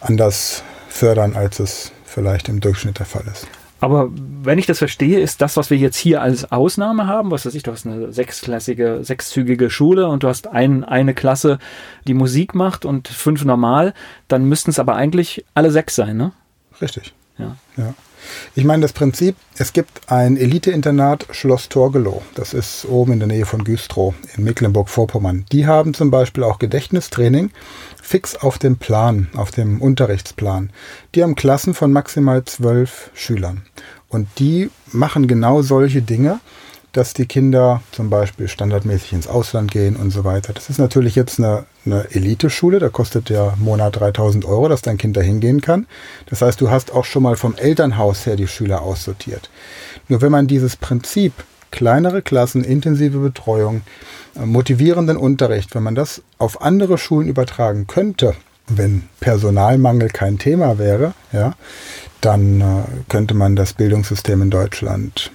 [0.00, 3.46] anders fördern, als es vielleicht im Durchschnitt der Fall ist.
[3.84, 7.44] Aber wenn ich das verstehe, ist das, was wir jetzt hier als Ausnahme haben, was
[7.44, 11.58] weiß ich, du hast eine sechsklassige, sechszügige Schule und du hast ein, eine Klasse,
[12.08, 13.92] die Musik macht und fünf normal,
[14.26, 16.32] dann müssten es aber eigentlich alle sechs sein, ne?
[16.80, 17.12] Richtig.
[17.36, 17.56] Ja.
[17.76, 17.92] ja.
[18.54, 22.22] Ich meine, das Prinzip, es gibt ein Elite-Internat Schloss Torgelow.
[22.34, 25.46] Das ist oben in der Nähe von Güstrow in Mecklenburg-Vorpommern.
[25.52, 27.50] Die haben zum Beispiel auch Gedächtnistraining
[28.02, 30.70] fix auf dem Plan, auf dem Unterrichtsplan.
[31.14, 33.62] Die haben Klassen von maximal zwölf Schülern.
[34.08, 36.40] Und die machen genau solche Dinge
[36.94, 40.52] dass die Kinder zum Beispiel standardmäßig ins Ausland gehen und so weiter.
[40.52, 44.96] Das ist natürlich jetzt eine, eine Elite-Schule, da kostet der Monat 3000 Euro, dass dein
[44.96, 45.86] Kind da hingehen kann.
[46.26, 49.50] Das heißt, du hast auch schon mal vom Elternhaus her die Schüler aussortiert.
[50.08, 51.32] Nur wenn man dieses Prinzip,
[51.72, 53.82] kleinere Klassen, intensive Betreuung,
[54.36, 58.34] äh, motivierenden Unterricht, wenn man das auf andere Schulen übertragen könnte,
[58.68, 61.54] wenn Personalmangel kein Thema wäre, ja,
[62.20, 62.64] dann äh,
[63.08, 65.32] könnte man das Bildungssystem in Deutschland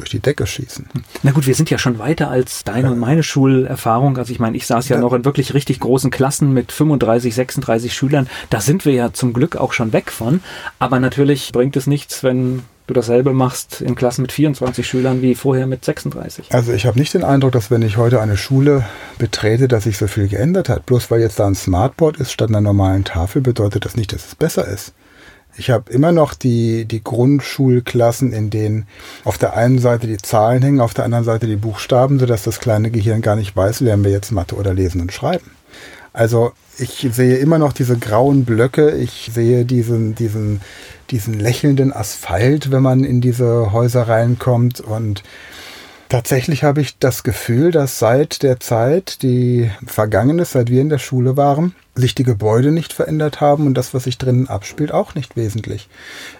[0.00, 0.86] durch die Decke schießen.
[1.22, 2.92] Na gut, wir sind ja schon weiter als deine ja.
[2.92, 4.16] und meine Schulerfahrung.
[4.16, 7.34] Also ich meine, ich saß ja, ja, noch in wirklich richtig großen Klassen mit 35,
[7.34, 8.26] 36 Schülern.
[8.48, 10.40] Da sind wir ja zum Glück auch schon weg von.
[10.78, 15.34] Aber natürlich bringt es nichts, wenn du dasselbe machst in Klassen mit 24 Schülern wie
[15.34, 16.52] vorher mit 36.
[16.52, 18.84] Also ich habe nicht den Eindruck, dass wenn ich heute eine Schule
[19.18, 20.86] betrete, dass sich so viel geändert hat.
[20.86, 24.26] Bloß weil jetzt da ein Smartboard ist statt einer normalen Tafel, bedeutet das nicht, dass
[24.26, 24.94] es besser ist.
[25.60, 28.86] Ich habe immer noch die, die Grundschulklassen, in denen
[29.24, 32.60] auf der einen Seite die Zahlen hängen, auf der anderen Seite die Buchstaben, sodass das
[32.60, 35.50] kleine Gehirn gar nicht weiß, lernen wir jetzt Mathe oder Lesen und Schreiben.
[36.14, 40.62] Also ich sehe immer noch diese grauen Blöcke, ich sehe diesen, diesen,
[41.10, 45.22] diesen lächelnden Asphalt, wenn man in diese Häuser reinkommt und
[46.10, 50.88] Tatsächlich habe ich das Gefühl, dass seit der Zeit, die vergangen ist, seit wir in
[50.88, 54.90] der Schule waren, sich die Gebäude nicht verändert haben und das, was sich drinnen abspielt,
[54.90, 55.88] auch nicht wesentlich.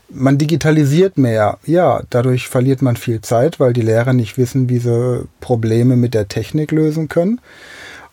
[0.09, 1.59] Man digitalisiert mehr.
[1.64, 6.14] Ja, dadurch verliert man viel Zeit, weil die Lehrer nicht wissen, wie sie Probleme mit
[6.14, 7.40] der Technik lösen können.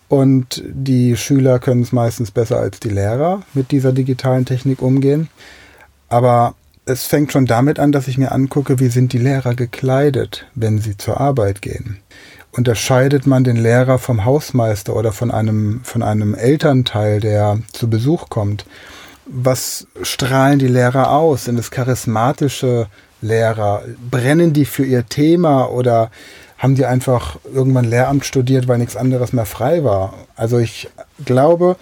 [0.10, 5.28] Und die Schüler können es meistens besser als die Lehrer mit dieser digitalen Technik umgehen.
[6.08, 6.54] Aber
[6.88, 10.80] es fängt schon damit an, dass ich mir angucke, wie sind die Lehrer gekleidet, wenn
[10.80, 12.00] sie zur Arbeit gehen.
[12.52, 18.30] Unterscheidet man den Lehrer vom Hausmeister oder von einem, von einem Elternteil, der zu Besuch
[18.30, 18.66] kommt?
[19.26, 21.46] Was strahlen die Lehrer aus?
[21.46, 22.88] Sind es charismatische
[23.22, 23.84] Lehrer?
[24.10, 26.10] Brennen die für ihr Thema oder
[26.58, 30.14] haben die einfach irgendwann Lehramt studiert, weil nichts anderes mehr frei war?
[30.38, 30.90] Also ich
[31.26, 31.76] glaube,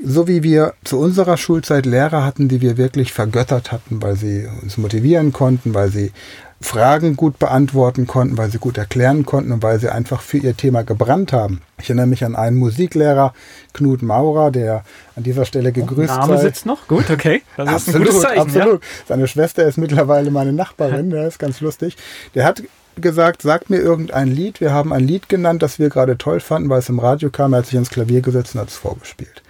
[0.00, 4.48] so wie wir zu unserer Schulzeit Lehrer hatten, die wir wirklich vergöttert hatten, weil sie
[4.62, 6.12] uns motivieren konnten, weil sie
[6.60, 10.56] Fragen gut beantworten konnten, weil sie gut erklären konnten und weil sie einfach für ihr
[10.56, 11.62] Thema gebrannt haben.
[11.80, 13.32] Ich erinnere mich an einen Musiklehrer,
[13.74, 14.82] Knut Maurer, der
[15.14, 16.42] an dieser Stelle gegrüßt oh, Name sei.
[16.42, 16.88] sitzt noch?
[16.88, 17.42] Gut, okay.
[17.56, 18.82] Das absolut, ist ein Zeichen, absolut.
[18.82, 18.88] Ja?
[19.06, 21.96] Seine Schwester ist mittlerweile meine Nachbarin, der ist ganz lustig.
[22.34, 22.62] Der hat
[23.00, 24.60] gesagt, sagt mir irgendein Lied.
[24.60, 27.52] Wir haben ein Lied genannt, das wir gerade toll fanden, weil es im Radio kam.
[27.52, 29.42] Er hat sich ins Klavier gesetzt und hat es vorgespielt.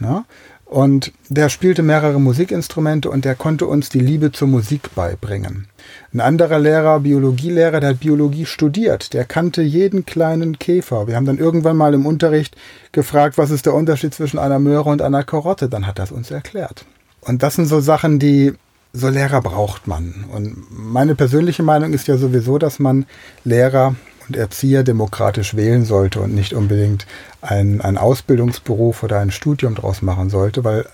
[0.00, 0.24] Ja?
[0.64, 5.68] Und der spielte mehrere Musikinstrumente und der konnte uns die Liebe zur Musik beibringen.
[6.12, 11.06] Ein anderer Lehrer, Biologielehrer, der hat Biologie studiert, der kannte jeden kleinen Käfer.
[11.06, 12.56] Wir haben dann irgendwann mal im Unterricht
[12.90, 15.68] gefragt, was ist der Unterschied zwischen einer Möhre und einer Karotte?
[15.68, 16.84] Dann hat er es uns erklärt.
[17.20, 18.54] Und das sind so Sachen, die
[18.92, 20.24] so Lehrer braucht man.
[20.32, 23.06] Und meine persönliche Meinung ist ja sowieso, dass man
[23.44, 23.94] Lehrer
[24.28, 27.06] und Erzieher demokratisch wählen sollte und nicht unbedingt
[27.40, 30.86] einen, einen Ausbildungsberuf oder ein Studium daraus machen sollte, weil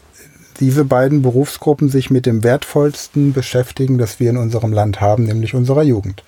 [0.61, 5.55] diese beiden Berufsgruppen sich mit dem wertvollsten beschäftigen, das wir in unserem Land haben, nämlich
[5.55, 6.23] unserer Jugend.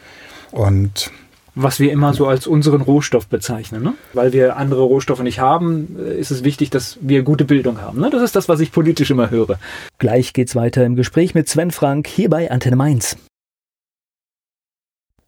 [0.50, 1.10] Und
[1.54, 3.82] was wir immer so als unseren Rohstoff bezeichnen.
[3.82, 3.94] Ne?
[4.12, 8.00] Weil wir andere Rohstoffe nicht haben, äh, ist es wichtig, dass wir gute Bildung haben.
[8.00, 8.10] Ne?
[8.10, 9.58] Das ist das, was ich politisch immer höre.
[9.98, 13.16] Gleich geht's weiter im Gespräch mit Sven Frank hier bei Antenne Mainz.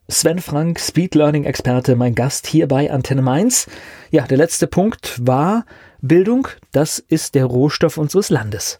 [0.08, 3.66] Sven Frank, Speed Learning Experte, mein Gast hier bei Antenne Mainz.
[4.10, 5.64] Ja, der letzte Punkt war
[6.00, 6.46] Bildung.
[6.70, 8.78] Das ist der Rohstoff unseres Landes.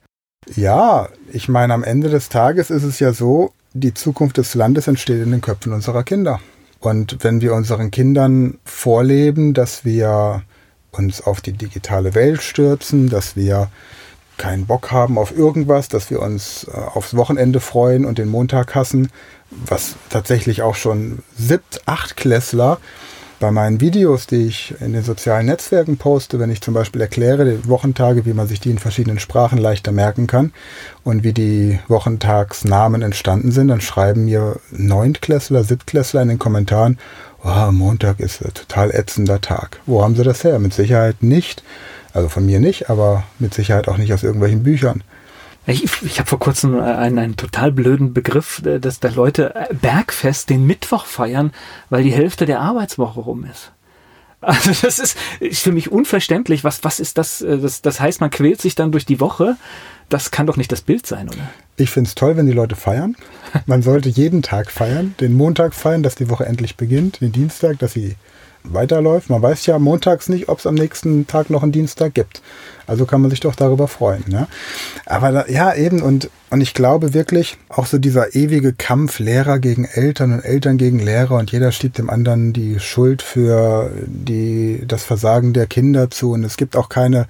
[0.55, 4.87] Ja, ich meine, am Ende des Tages ist es ja so, die Zukunft des Landes
[4.87, 6.41] entsteht in den Köpfen unserer Kinder.
[6.79, 10.45] Und wenn wir unseren Kindern vorleben, dass wir
[10.93, 13.69] uns auf die digitale Welt stürzen, dass wir
[14.37, 18.75] keinen Bock haben auf irgendwas, dass wir uns äh, aufs Wochenende freuen und den Montag
[18.75, 19.09] hassen,
[19.51, 22.79] was tatsächlich auch schon siebt, acht Klässler
[23.39, 27.45] bei meinen Videos, die ich in den sozialen Netzwerken poste, wenn ich zum Beispiel erkläre,
[27.45, 30.53] die Wochentage, wie man sich die in verschiedenen Sprachen leichter merken kann
[31.05, 36.99] und wie die Wochentagsnamen entstanden sind, dann schreiben mir Neuntklässler, Siebtklässler in den Kommentaren,
[37.45, 39.81] oh, Montag ist ein total ätzender Tag.
[39.87, 40.59] Wo haben sie das her?
[40.59, 41.63] Mit Sicherheit nicht,
[42.15, 45.03] also von mir nicht, aber mit Sicherheit auch nicht aus irgendwelchen Büchern.
[45.67, 49.75] Ich, ich habe vor kurzem einen, einen total blöden Begriff, äh, dass da Leute äh,
[49.75, 51.53] Bergfest den Mittwoch feiern,
[51.91, 53.73] weil die Hälfte der Arbeitswoche rum ist.
[54.41, 56.63] Also das ist, ist für mich unverständlich.
[56.63, 57.83] Was, was ist das, äh, das?
[57.83, 59.57] Das heißt, man quält sich dann durch die Woche.
[60.09, 61.49] Das kann doch nicht das Bild sein, oder?
[61.77, 63.17] Ich finde es toll, wenn die Leute feiern.
[63.67, 65.17] Man sollte jeden Tag feiern.
[65.19, 67.21] Den Montag feiern, dass die Woche endlich beginnt.
[67.21, 68.15] Den Dienstag, dass sie
[68.73, 69.31] weiterläuft.
[69.31, 72.43] Man weiß ja montags nicht, ob es am nächsten Tag noch einen Dienstag gibt.
[72.87, 74.25] Also kann man sich doch darüber freuen.
[74.29, 74.47] Ne?
[75.07, 79.59] Aber da, ja, eben, und, und ich glaube wirklich, auch so dieser ewige Kampf Lehrer
[79.59, 84.85] gegen Eltern und Eltern gegen Lehrer und jeder schiebt dem anderen die Schuld für die,
[84.87, 86.33] das Versagen der Kinder zu.
[86.33, 87.27] Und es gibt auch keine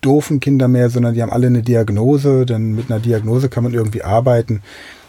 [0.00, 3.74] doofen Kinder mehr, sondern die haben alle eine Diagnose, denn mit einer Diagnose kann man
[3.74, 4.62] irgendwie arbeiten.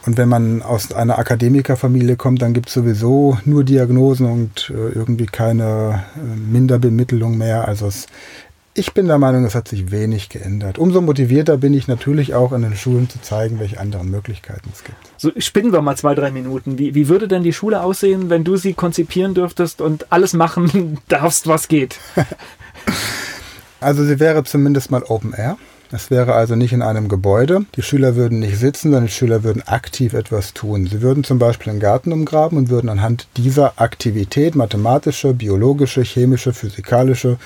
[0.07, 4.93] Und wenn man aus einer Akademikerfamilie kommt, dann gibt es sowieso nur Diagnosen und äh,
[4.95, 7.67] irgendwie keine äh, Minderbemittlung mehr.
[7.67, 8.07] Also es,
[8.73, 10.77] ich bin der Meinung, es hat sich wenig geändert.
[10.77, 14.85] Umso motivierter bin ich natürlich auch in den Schulen zu zeigen, welche anderen Möglichkeiten es
[14.85, 14.97] gibt.
[15.17, 16.79] So spinnen wir mal zwei, drei Minuten.
[16.79, 20.99] Wie, wie würde denn die Schule aussehen, wenn du sie konzipieren dürftest und alles machen
[21.09, 21.99] darfst, was geht?
[23.81, 25.57] also sie wäre zumindest mal Open Air.
[25.91, 27.65] Es wäre also nicht in einem Gebäude.
[27.75, 30.85] Die Schüler würden nicht sitzen, sondern die Schüler würden aktiv etwas tun.
[30.87, 36.51] Sie würden zum Beispiel einen Garten umgraben und würden anhand dieser Aktivität mathematische, biologische, chemische,
[36.51, 37.37] physikalische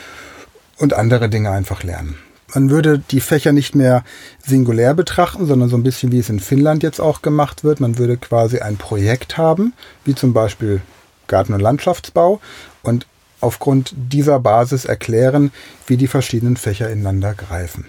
[0.80, 2.18] und andere Dinge einfach lernen.
[2.56, 4.04] Man würde die Fächer nicht mehr
[4.44, 7.80] singulär betrachten, sondern so ein bisschen wie es in Finnland jetzt auch gemacht wird.
[7.80, 9.74] Man würde quasi ein Projekt haben,
[10.04, 10.82] wie zum Beispiel
[11.28, 12.42] Garten- und Landschaftsbau
[12.82, 13.06] und
[13.40, 15.52] aufgrund dieser Basis erklären,
[15.88, 17.86] wie die verschiedenen Fächer ineinander greifen.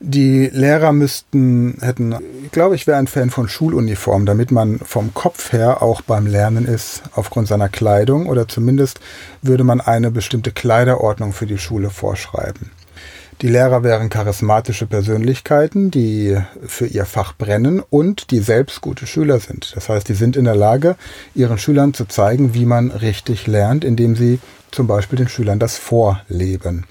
[0.00, 5.12] Die Lehrer müssten, hätten, ich glaube, ich wäre ein Fan von Schuluniform, damit man vom
[5.12, 9.00] Kopf her auch beim Lernen ist, aufgrund seiner Kleidung oder zumindest
[9.42, 12.70] würde man eine bestimmte Kleiderordnung für die Schule vorschreiben.
[13.42, 19.40] Die Lehrer wären charismatische Persönlichkeiten, die für ihr Fach brennen und die selbst gute Schüler
[19.40, 19.72] sind.
[19.74, 20.96] Das heißt, die sind in der Lage,
[21.34, 24.38] ihren Schülern zu zeigen, wie man richtig lernt, indem sie
[24.70, 26.84] zum Beispiel den Schülern das vorleben.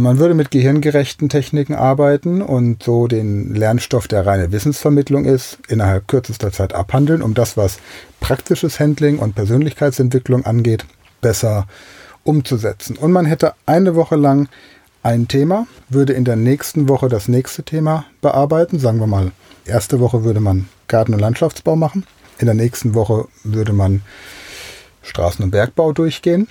[0.00, 6.06] Man würde mit gehirngerechten Techniken arbeiten und so den Lernstoff, der reine Wissensvermittlung ist, innerhalb
[6.06, 7.80] kürzester Zeit abhandeln, um das, was
[8.20, 10.86] praktisches Handling und Persönlichkeitsentwicklung angeht,
[11.20, 11.66] besser
[12.22, 12.96] umzusetzen.
[12.96, 14.48] Und man hätte eine Woche lang
[15.02, 18.78] ein Thema, würde in der nächsten Woche das nächste Thema bearbeiten.
[18.78, 19.32] Sagen wir mal,
[19.64, 22.06] erste Woche würde man Garten- und Landschaftsbau machen.
[22.38, 24.02] In der nächsten Woche würde man
[25.04, 26.46] Straßen- und Bergbau durchgehen.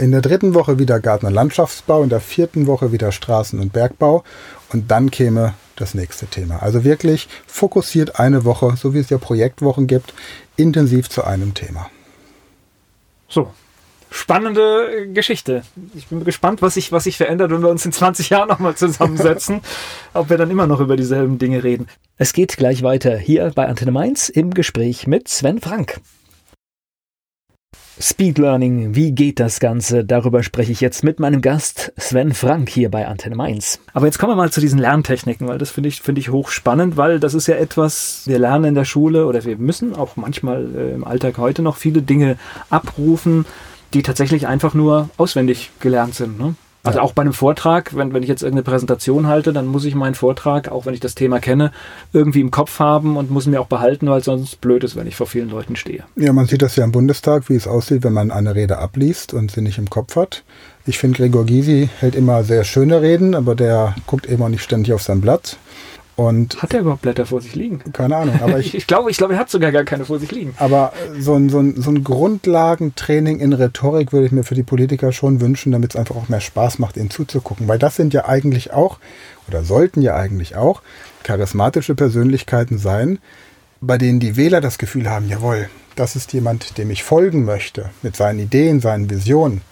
[0.00, 3.74] In der dritten Woche wieder Garten- und Landschaftsbau, in der vierten Woche wieder Straßen- und
[3.74, 4.24] Bergbau
[4.72, 6.62] und dann käme das nächste Thema.
[6.62, 10.14] Also wirklich fokussiert eine Woche, so wie es ja Projektwochen gibt,
[10.56, 11.90] intensiv zu einem Thema.
[13.28, 13.50] So,
[14.10, 15.64] spannende Geschichte.
[15.94, 18.76] Ich bin gespannt, was sich, was sich verändert, wenn wir uns in 20 Jahren nochmal
[18.76, 19.60] zusammensetzen,
[20.14, 21.88] ob wir dann immer noch über dieselben Dinge reden.
[22.16, 26.00] Es geht gleich weiter hier bei Antenne Mainz im Gespräch mit Sven Frank.
[28.02, 30.06] Speed Learning, wie geht das Ganze?
[30.06, 33.78] Darüber spreche ich jetzt mit meinem Gast Sven Frank hier bei Antenne Mainz.
[33.92, 36.96] Aber jetzt kommen wir mal zu diesen Lerntechniken, weil das finde ich, finde ich hochspannend,
[36.96, 40.66] weil das ist ja etwas, wir lernen in der Schule oder wir müssen auch manchmal
[40.74, 42.38] äh, im Alltag heute noch viele Dinge
[42.70, 43.44] abrufen,
[43.92, 46.40] die tatsächlich einfach nur auswendig gelernt sind.
[46.40, 46.54] Ne?
[46.82, 47.04] Also ja.
[47.04, 50.14] auch bei einem Vortrag, wenn, wenn ich jetzt irgendeine Präsentation halte, dann muss ich meinen
[50.14, 51.72] Vortrag, auch wenn ich das Thema kenne,
[52.12, 55.06] irgendwie im Kopf haben und muss ihn mir auch behalten, weil sonst blöd ist, wenn
[55.06, 56.04] ich vor vielen Leuten stehe.
[56.16, 59.34] Ja, man sieht das ja im Bundestag, wie es aussieht, wenn man eine Rede abliest
[59.34, 60.42] und sie nicht im Kopf hat.
[60.86, 64.62] Ich finde, Gregor Gysi hält immer sehr schöne Reden, aber der guckt eben auch nicht
[64.62, 65.58] ständig auf sein Blatt.
[66.20, 67.82] Und hat er überhaupt Blätter vor sich liegen?
[67.94, 68.40] Keine Ahnung.
[68.42, 70.52] Aber ich, ich, glaube, ich glaube, er hat sogar gar keine vor sich liegen.
[70.58, 74.62] Aber so ein, so, ein, so ein Grundlagentraining in Rhetorik würde ich mir für die
[74.62, 77.68] Politiker schon wünschen, damit es einfach auch mehr Spaß macht, ihnen zuzugucken.
[77.68, 78.98] Weil das sind ja eigentlich auch,
[79.48, 80.82] oder sollten ja eigentlich auch,
[81.22, 83.18] charismatische Persönlichkeiten sein,
[83.80, 87.88] bei denen die Wähler das Gefühl haben, jawohl, das ist jemand, dem ich folgen möchte,
[88.02, 89.62] mit seinen Ideen, seinen Visionen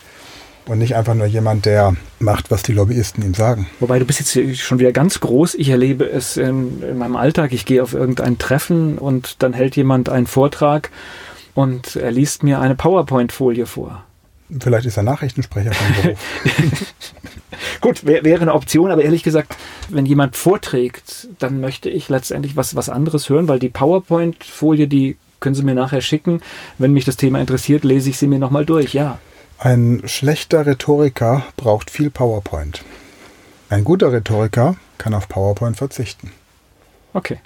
[0.69, 3.67] und nicht einfach nur jemand, der macht, was die Lobbyisten ihm sagen.
[3.81, 5.55] Wobei du bist jetzt schon wieder ganz groß.
[5.55, 7.53] Ich erlebe es in, in meinem Alltag.
[7.53, 10.91] Ich gehe auf irgendein Treffen und dann hält jemand einen Vortrag
[11.55, 14.05] und er liest mir eine PowerPoint-Folie vor.
[14.61, 16.19] Vielleicht ist er Nachrichtensprecher vom Beruf.
[17.81, 19.57] Gut, wär, wäre eine Option, aber ehrlich gesagt,
[19.89, 25.17] wenn jemand vorträgt, dann möchte ich letztendlich was, was anderes hören, weil die PowerPoint-Folie, die
[25.41, 26.41] können Sie mir nachher schicken.
[26.79, 29.19] Wenn mich das Thema interessiert, lese ich sie mir nochmal durch, ja.
[29.59, 32.85] Ein schlechter Rhetoriker braucht viel PowerPoint.
[33.71, 36.33] Ein guter Rhetoriker kann auf PowerPoint verzichten.
[37.13, 37.39] Okay.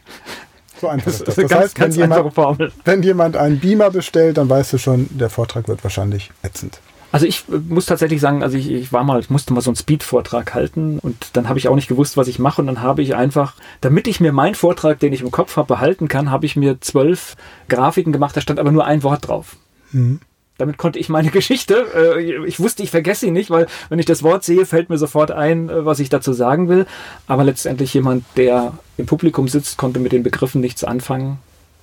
[0.80, 1.36] So einfach ist das.
[1.36, 2.36] Das, das heißt, wenn, jemand,
[2.84, 6.80] wenn jemand einen Beamer bestellt, dann weißt du schon, der Vortrag wird wahrscheinlich ätzend.
[7.12, 9.70] Also ich äh, muss tatsächlich sagen, also ich, ich war mal, ich musste mal so
[9.70, 12.80] einen Speed-Vortrag halten und dann habe ich auch nicht gewusst, was ich mache und dann
[12.80, 16.30] habe ich einfach, damit ich mir meinen Vortrag, den ich im Kopf habe, behalten kann,
[16.30, 17.36] habe ich mir zwölf
[17.68, 19.56] Grafiken gemacht, da stand aber nur ein Wort drauf.
[19.92, 20.20] Mhm.
[20.58, 24.06] Damit konnte ich meine Geschichte, äh, ich wusste, ich vergesse sie nicht, weil wenn ich
[24.06, 26.86] das Wort sehe, fällt mir sofort ein, äh, was ich dazu sagen will.
[27.26, 31.38] Aber letztendlich jemand, der im Publikum sitzt, konnte mit den Begriffen nichts anfangen.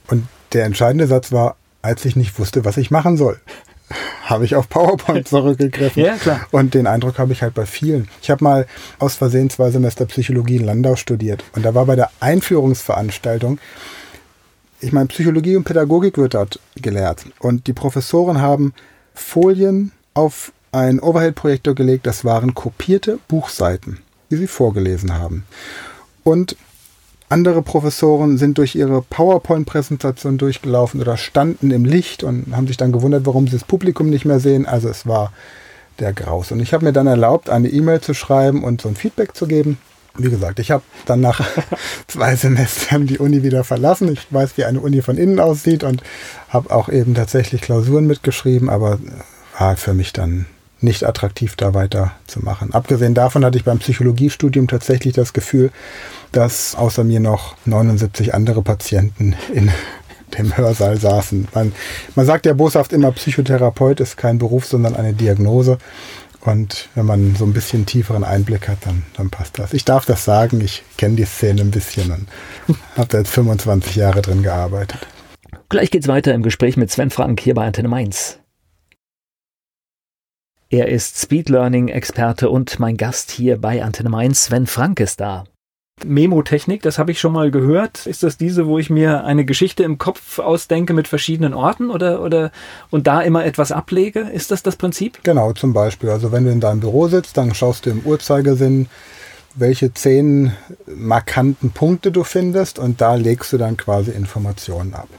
[0.07, 3.39] Und der entscheidende Satz war, als ich nicht wusste, was ich machen soll
[4.23, 6.03] habe ich auf PowerPoint zurückgegriffen.
[6.03, 6.41] ja, klar.
[6.51, 8.07] Und den Eindruck habe ich halt bei vielen.
[8.21, 8.67] Ich habe mal
[8.99, 11.43] aus Versehen zwei Semester Psychologie in Landau studiert.
[11.55, 13.59] Und da war bei der Einführungsveranstaltung
[14.81, 17.25] ich meine, Psychologie und Pädagogik wird dort gelehrt.
[17.39, 18.73] Und die Professoren haben
[19.13, 22.07] Folien auf einen Overhead-Projektor gelegt.
[22.07, 23.99] Das waren kopierte Buchseiten,
[24.31, 25.43] die sie vorgelesen haben.
[26.23, 26.55] Und
[27.27, 32.91] andere Professoren sind durch ihre PowerPoint-Präsentation durchgelaufen oder standen im Licht und haben sich dann
[32.91, 34.65] gewundert, warum sie das Publikum nicht mehr sehen.
[34.65, 35.31] Also es war
[35.99, 36.51] der Graus.
[36.51, 39.47] Und ich habe mir dann erlaubt, eine E-Mail zu schreiben und so ein Feedback zu
[39.47, 39.77] geben
[40.23, 41.41] wie gesagt, ich habe dann nach
[42.07, 44.11] zwei Semestern die Uni wieder verlassen.
[44.13, 46.03] Ich weiß, wie eine Uni von innen aussieht und
[46.49, 48.99] habe auch eben tatsächlich Klausuren mitgeschrieben, aber
[49.57, 50.45] war für mich dann
[50.81, 52.73] nicht attraktiv, da weiterzumachen.
[52.73, 55.71] Abgesehen davon hatte ich beim Psychologiestudium tatsächlich das Gefühl,
[56.31, 59.71] dass außer mir noch 79 andere Patienten in
[60.37, 61.47] dem Hörsaal saßen.
[61.53, 61.73] Man,
[62.15, 65.79] man sagt ja boshaft immer, Psychotherapeut ist kein Beruf, sondern eine Diagnose.
[66.41, 69.73] Und wenn man so ein bisschen tieferen Einblick hat, dann, dann passt das.
[69.73, 72.27] Ich darf das sagen, ich kenne die Szene ein bisschen und
[72.95, 75.05] habe da jetzt 25 Jahre drin gearbeitet.
[75.67, 78.39] Gleich geht's weiter im Gespräch mit Sven Frank hier bei Antenne Mainz.
[80.71, 84.45] Er ist Speed Learning Experte und mein Gast hier bei Antenne Mainz.
[84.45, 85.45] Sven Frank ist da.
[86.05, 88.05] Memo-Technik, das habe ich schon mal gehört.
[88.05, 92.21] Ist das diese, wo ich mir eine Geschichte im Kopf ausdenke mit verschiedenen Orten oder,
[92.21, 92.51] oder
[92.89, 94.21] und da immer etwas ablege?
[94.21, 95.19] Ist das das Prinzip?
[95.23, 96.09] Genau, zum Beispiel.
[96.09, 98.87] Also wenn du in deinem Büro sitzt, dann schaust du im Uhrzeigersinn,
[99.55, 100.53] welche zehn
[100.85, 105.09] markanten Punkte du findest und da legst du dann quasi Informationen ab.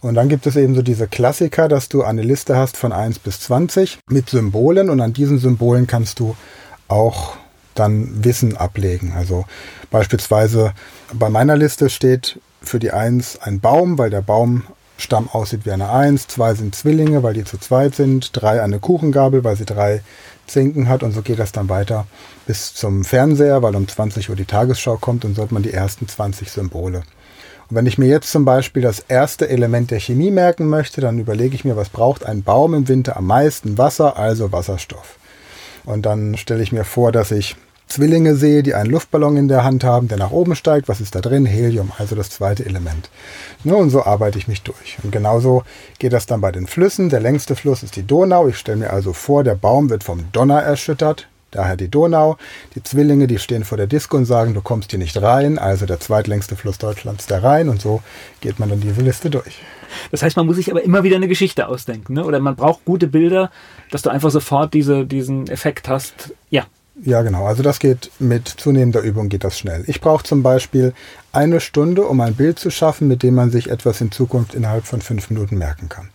[0.00, 3.20] Und dann gibt es eben so diese Klassiker, dass du eine Liste hast von 1
[3.20, 6.36] bis 20 mit Symbolen und an diesen Symbolen kannst du
[6.88, 7.36] auch
[7.74, 9.12] dann Wissen ablegen.
[9.16, 9.44] Also
[9.90, 10.72] beispielsweise
[11.12, 15.90] bei meiner Liste steht für die 1 ein Baum, weil der Baumstamm aussieht wie eine
[15.90, 16.28] 1.
[16.28, 18.30] Zwei sind Zwillinge, weil die zu zweit sind.
[18.32, 20.02] Drei eine Kuchengabel, weil sie drei
[20.46, 21.02] Zinken hat.
[21.02, 22.06] Und so geht das dann weiter
[22.46, 25.72] bis zum Fernseher, weil um 20 Uhr die Tagesschau kommt und so hat man die
[25.72, 27.02] ersten 20 Symbole.
[27.68, 31.18] Und wenn ich mir jetzt zum Beispiel das erste Element der Chemie merken möchte, dann
[31.18, 33.78] überlege ich mir, was braucht ein Baum im Winter am meisten?
[33.78, 35.16] Wasser, also Wasserstoff.
[35.84, 37.56] Und dann stelle ich mir vor, dass ich
[37.86, 40.88] Zwillinge sehe, die einen Luftballon in der Hand haben, der nach oben steigt.
[40.88, 41.46] Was ist da drin?
[41.46, 43.10] Helium, also das zweite Element.
[43.62, 44.98] Ne, und so arbeite ich mich durch.
[45.02, 45.62] Und genauso
[45.98, 47.08] geht das dann bei den Flüssen.
[47.08, 48.48] Der längste Fluss ist die Donau.
[48.48, 51.28] Ich stelle mir also vor, der Baum wird vom Donner erschüttert.
[51.54, 52.36] Daher die Donau.
[52.74, 55.56] Die Zwillinge, die stehen vor der Disco und sagen, du kommst hier nicht rein.
[55.56, 57.68] Also der zweitlängste Fluss Deutschlands, der Rhein.
[57.68, 58.02] Und so
[58.40, 59.60] geht man dann diese Liste durch.
[60.10, 62.14] Das heißt, man muss sich aber immer wieder eine Geschichte ausdenken.
[62.14, 62.24] Ne?
[62.24, 63.52] Oder man braucht gute Bilder,
[63.92, 66.34] dass du einfach sofort diese, diesen Effekt hast.
[66.50, 66.66] Ja,
[67.02, 67.46] ja, genau.
[67.46, 69.84] Also das geht mit zunehmender Übung geht das schnell.
[69.86, 70.92] Ich brauche zum Beispiel
[71.32, 74.86] eine Stunde, um ein Bild zu schaffen, mit dem man sich etwas in Zukunft innerhalb
[74.86, 76.10] von fünf Minuten merken kann.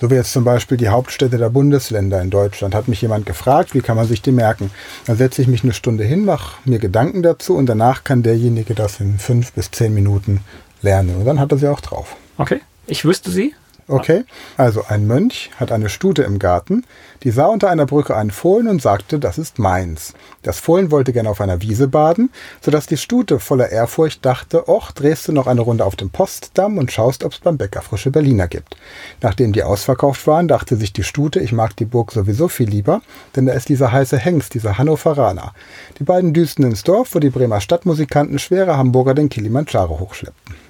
[0.00, 2.74] So wie jetzt zum Beispiel die Hauptstädte der Bundesländer in Deutschland.
[2.74, 4.70] Hat mich jemand gefragt, wie kann man sich die merken?
[5.06, 8.74] Dann setze ich mich eine Stunde hin, mache mir Gedanken dazu und danach kann derjenige
[8.74, 10.40] das in fünf bis zehn Minuten
[10.82, 11.16] lernen.
[11.16, 12.14] Und dann hat er sie auch drauf.
[12.36, 12.60] Okay.
[12.86, 13.54] Ich wüsste sie.
[13.90, 14.24] Okay,
[14.58, 16.84] also ein Mönch hat eine Stute im Garten,
[17.22, 20.12] die sah unter einer Brücke einen Fohlen und sagte, das ist meins.
[20.42, 22.30] Das Fohlen wollte gern auf einer Wiese baden,
[22.60, 26.10] so dass die Stute voller Ehrfurcht dachte, och, drehst du noch eine Runde auf dem
[26.10, 28.76] Postdamm und schaust, ob's beim Bäcker frische Berliner gibt.
[29.22, 33.00] Nachdem die ausverkauft waren, dachte sich die Stute, ich mag die Burg sowieso viel lieber,
[33.36, 35.54] denn da ist dieser heiße Hengst, dieser Hannoveraner.
[35.98, 40.67] Die beiden düsten ins Dorf, wo die Bremer Stadtmusikanten schwere Hamburger den Kilimanjaro hochschleppten.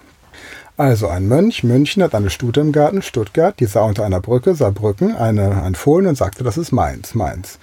[0.79, 4.55] Also ein Mönch, München hat eine Stute im Garten, Stuttgart, die sah unter einer Brücke,
[4.55, 7.59] Saarbrücken, eine, ein Fohlen und sagte, das ist meins, meins.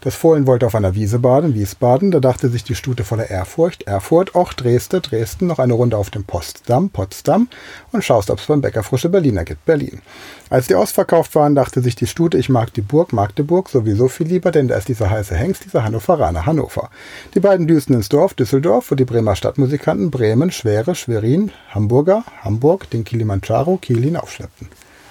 [0.00, 3.84] Das Fohlen wollte auf einer Wiese baden, Wiesbaden, da dachte sich die Stute voller Ehrfurcht,
[3.84, 7.48] Erfurt, auch Dresden, Dresden, noch eine Runde auf dem Postdamm, Potsdam
[7.92, 10.00] und schaust, ob es beim Bäcker frische Berliner gibt, Berlin.
[10.48, 14.28] Als die ausverkauft waren, dachte sich die Stute, ich mag die Burg, Magdeburg sowieso viel
[14.28, 16.90] lieber, denn da ist dieser heiße Hengst, dieser Hannoveraner, Hannover.
[17.34, 22.88] Die beiden düsten ins Dorf, Düsseldorf, wo die Bremer Stadtmusikanten Bremen, Schwere, Schwerin, Hamburger, Hamburg,
[22.90, 24.68] den Kilimanjaro, Kiel hinaufschleppten.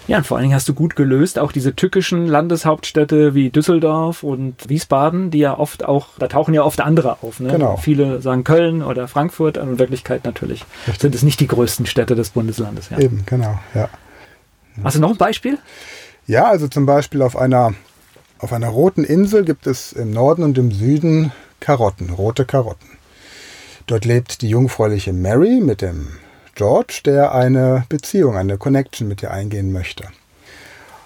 [0.08, 4.24] Ja, und vor allen Dingen hast du gut gelöst, auch diese tückischen Landeshauptstädte wie Düsseldorf
[4.24, 7.40] und Wiesbaden, die ja oft auch, da tauchen ja oft andere auf.
[7.40, 7.52] Ne?
[7.52, 7.78] Genau.
[7.78, 11.02] Viele sagen Köln oder Frankfurt, in Wirklichkeit natürlich Richtig.
[11.02, 12.90] sind es nicht die größten Städte des Bundeslandes.
[12.90, 13.00] Ja.
[13.00, 13.90] Eben, genau, ja.
[14.84, 15.58] Hast du noch ein Beispiel?
[16.28, 17.74] Ja, also zum Beispiel auf einer,
[18.40, 22.90] auf einer roten Insel gibt es im Norden und im Süden Karotten, rote Karotten.
[23.88, 26.10] Dort lebt die jungfräuliche Mary mit dem
[26.56, 30.06] George, der eine Beziehung, eine Connection mit ihr eingehen möchte.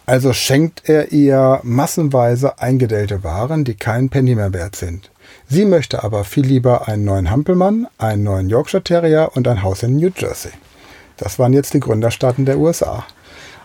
[0.06, 5.12] Also schenkt er ihr massenweise eingedellte Waren, die keinen Penny mehr wert sind.
[5.48, 9.84] Sie möchte aber viel lieber einen neuen Hampelmann, einen neuen Yorkshire Terrier und ein Haus
[9.84, 10.52] in New Jersey.
[11.18, 13.06] Das waren jetzt die Gründerstaaten der USA.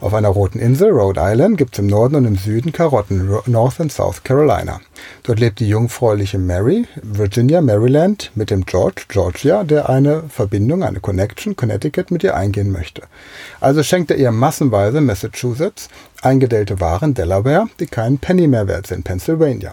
[0.01, 3.81] Auf einer roten Insel, Rhode Island, gibt es im Norden und im Süden Karotten, North
[3.81, 4.81] und South Carolina.
[5.23, 11.01] Dort lebt die jungfräuliche Mary, Virginia, Maryland, mit dem George, Georgia, der eine Verbindung, eine
[11.01, 13.03] Connection, Connecticut mit ihr eingehen möchte.
[13.61, 15.89] Also schenkt er ihr massenweise Massachusetts
[16.23, 19.73] eingedellte Waren, Delaware, die keinen Penny mehr wert sind, Pennsylvania.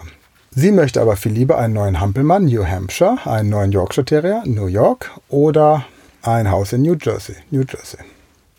[0.54, 4.66] Sie möchte aber viel lieber einen neuen Hampelmann, New Hampshire, einen neuen Yorkshire Terrier, New
[4.66, 5.86] York oder
[6.22, 7.98] ein Haus in New Jersey, New Jersey.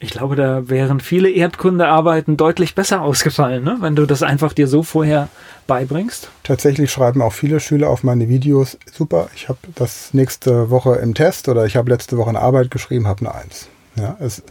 [0.03, 3.77] Ich glaube, da wären viele Erdkundearbeiten deutlich besser ausgefallen, ne?
[3.79, 5.29] wenn du das einfach dir so vorher
[5.65, 6.27] beibringst.
[6.43, 11.13] Tatsächlich schreiben auch viele Schüler auf meine Videos, super, ich habe das nächste Woche im
[11.13, 13.69] Test oder ich habe letzte Woche eine Arbeit geschrieben, habe eine Eins.
[13.95, 14.43] Ja, es,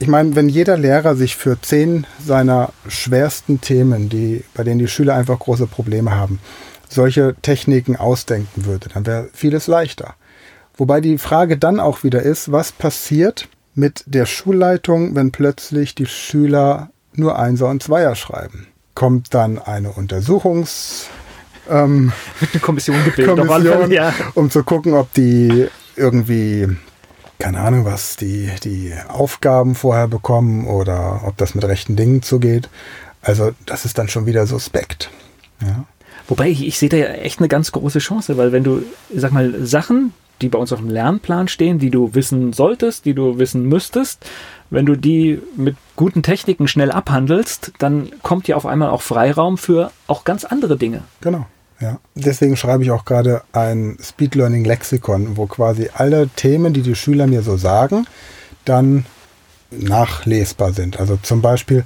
[0.00, 4.88] ich meine, wenn jeder Lehrer sich für zehn seiner schwersten Themen, die, bei denen die
[4.88, 6.40] Schüler einfach große Probleme haben,
[6.88, 10.14] solche Techniken ausdenken würde, dann wäre vieles leichter.
[10.76, 13.46] Wobei die Frage dann auch wieder ist, was passiert,
[13.80, 18.68] mit der Schulleitung, wenn plötzlich die Schüler nur Einser und Zweier schreiben?
[18.94, 21.08] Kommt dann eine Untersuchungs
[21.68, 24.12] Ähm, Wird eine Kommission gebildet, Kommission, ja.
[24.34, 26.68] um zu gucken, ob die irgendwie,
[27.38, 32.68] keine Ahnung was, die, die Aufgaben vorher bekommen oder ob das mit rechten Dingen zugeht.
[33.22, 35.10] Also das ist dann schon wieder suspekt.
[35.60, 35.84] Ja.
[36.28, 38.82] Wobei ich, ich sehe da ja echt eine ganz große Chance, weil wenn du,
[39.14, 43.14] sag mal, Sachen, die bei uns auf dem Lernplan stehen, die du wissen solltest, die
[43.14, 44.24] du wissen müsstest,
[44.70, 49.58] wenn du die mit guten Techniken schnell abhandelst, dann kommt ja auf einmal auch Freiraum
[49.58, 51.02] für auch ganz andere Dinge.
[51.20, 51.46] Genau.
[51.80, 51.98] Ja.
[52.14, 56.94] Deswegen schreibe ich auch gerade ein Speed Learning Lexikon, wo quasi alle Themen, die die
[56.94, 58.06] Schüler mir so sagen,
[58.64, 59.06] dann
[59.70, 61.00] nachlesbar sind.
[61.00, 61.84] Also zum Beispiel,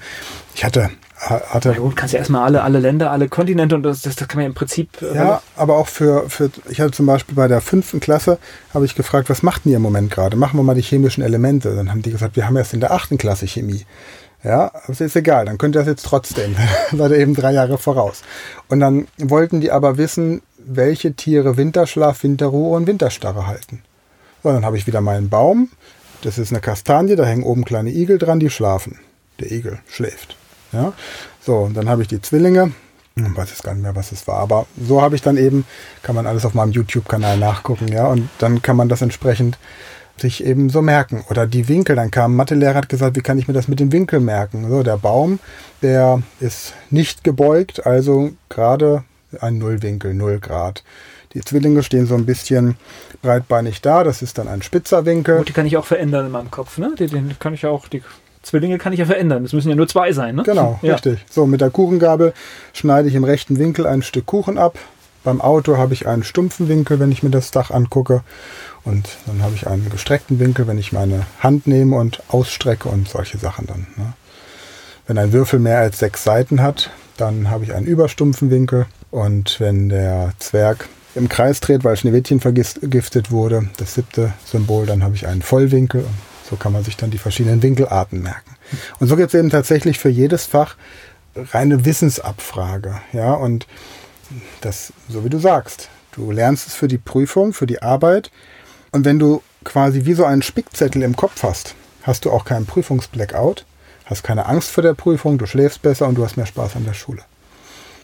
[0.54, 0.90] ich hatte,
[1.26, 4.28] hatte Na gut, kannst ja erstmal alle, alle Länder, alle Kontinente und das, das, das
[4.28, 4.88] kann man ja im Prinzip.
[5.00, 8.38] Ja, aber auch für, für, ich hatte zum Beispiel bei der fünften Klasse,
[8.72, 10.36] habe ich gefragt, was macht denn ihr im Moment gerade?
[10.36, 11.74] Machen wir mal die chemischen Elemente.
[11.74, 13.84] Dann haben die gesagt, wir haben erst in der achten Klasse Chemie.
[14.42, 16.54] Ja, das ist egal, dann könnt ihr das jetzt trotzdem.
[16.92, 18.22] Seid ihr eben drei Jahre voraus.
[18.68, 23.82] Und dann wollten die aber wissen, welche Tiere Winterschlaf, Winterruhe und Winterstarre halten.
[24.42, 25.70] So, dann habe ich wieder meinen Baum.
[26.22, 28.98] Das ist eine Kastanie, da hängen oben kleine Igel dran, die schlafen.
[29.40, 30.36] Der Igel schläft.
[30.74, 30.92] Ja,
[31.40, 32.72] so, und dann habe ich die Zwillinge.
[33.16, 35.64] Ich weiß jetzt gar nicht mehr, was es war, aber so habe ich dann eben,
[36.02, 39.56] kann man alles auf meinem YouTube-Kanal nachgucken, ja, und dann kann man das entsprechend
[40.16, 41.24] sich eben so merken.
[41.30, 43.92] Oder die Winkel, dann kam Mathelehrer, hat gesagt, wie kann ich mir das mit dem
[43.92, 44.68] Winkel merken?
[44.68, 45.38] So, der Baum,
[45.80, 49.04] der ist nicht gebeugt, also gerade
[49.40, 50.82] ein Nullwinkel, 0 Grad.
[51.34, 52.76] Die Zwillinge stehen so ein bisschen
[53.22, 55.38] breitbeinig da, das ist dann ein spitzer Winkel.
[55.38, 56.94] Gut, die kann ich auch verändern in meinem Kopf, ne?
[56.98, 58.02] Die, den kann ich auch, die
[58.44, 59.44] Zwillinge kann ich ja verändern.
[59.44, 60.42] Es müssen ja nur zwei sein, ne?
[60.44, 60.92] Genau, ja.
[60.92, 61.24] richtig.
[61.30, 62.34] So, mit der Kuchengabel
[62.72, 64.78] schneide ich im rechten Winkel ein Stück Kuchen ab.
[65.24, 68.22] Beim Auto habe ich einen stumpfen Winkel, wenn ich mir das Dach angucke.
[68.84, 73.08] Und dann habe ich einen gestreckten Winkel, wenn ich meine Hand nehme und ausstrecke und
[73.08, 73.86] solche Sachen dann.
[73.96, 74.12] Ne?
[75.06, 78.84] Wenn ein Würfel mehr als sechs Seiten hat, dann habe ich einen überstumpfen Winkel.
[79.10, 85.02] Und wenn der Zwerg im Kreis dreht, weil Schneewittchen vergiftet wurde, das siebte Symbol, dann
[85.02, 86.04] habe ich einen Vollwinkel.
[86.48, 88.56] So kann man sich dann die verschiedenen Winkelarten merken.
[89.00, 90.76] Und so gibt es eben tatsächlich für jedes Fach
[91.36, 93.00] reine Wissensabfrage.
[93.12, 93.66] Ja, und
[94.60, 98.30] das, so wie du sagst, du lernst es für die Prüfung, für die Arbeit.
[98.92, 102.66] Und wenn du quasi wie so einen Spickzettel im Kopf hast, hast du auch keinen
[102.66, 103.64] Prüfungsblackout,
[104.04, 106.84] hast keine Angst vor der Prüfung, du schläfst besser und du hast mehr Spaß an
[106.84, 107.22] der Schule.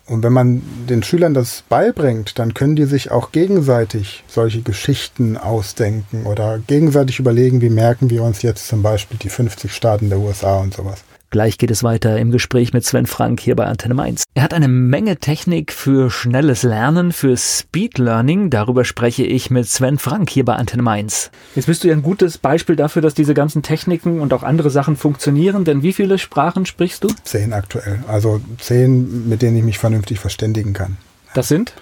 [0.06, 5.36] Und wenn man den Schülern das beibringt, dann können die sich auch gegenseitig solche Geschichten
[5.36, 10.18] ausdenken oder gegenseitig überlegen, wie merken wir uns jetzt zum Beispiel die 50 Staaten der
[10.18, 11.04] USA und sowas.
[11.32, 14.24] Gleich geht es weiter im Gespräch mit Sven Frank hier bei Antenne Mainz.
[14.34, 18.50] Er hat eine Menge Technik für schnelles Lernen, für Speed Learning.
[18.50, 21.30] Darüber spreche ich mit Sven Frank hier bei Antenne Mainz.
[21.54, 24.70] Jetzt bist du ja ein gutes Beispiel dafür, dass diese ganzen Techniken und auch andere
[24.70, 25.64] Sachen funktionieren.
[25.64, 27.08] Denn wie viele Sprachen sprichst du?
[27.22, 28.02] Zehn aktuell.
[28.08, 30.96] Also zehn, mit denen ich mich vernünftig verständigen kann.
[31.34, 31.74] Das sind?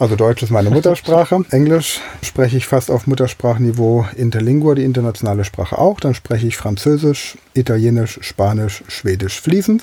[0.00, 1.44] Also Deutsch ist meine Muttersprache.
[1.50, 4.06] Englisch spreche ich fast auf Muttersprachniveau.
[4.16, 5.98] Interlingua, die internationale Sprache auch.
[5.98, 9.82] Dann spreche ich Französisch, Italienisch, Spanisch, Schwedisch fließend.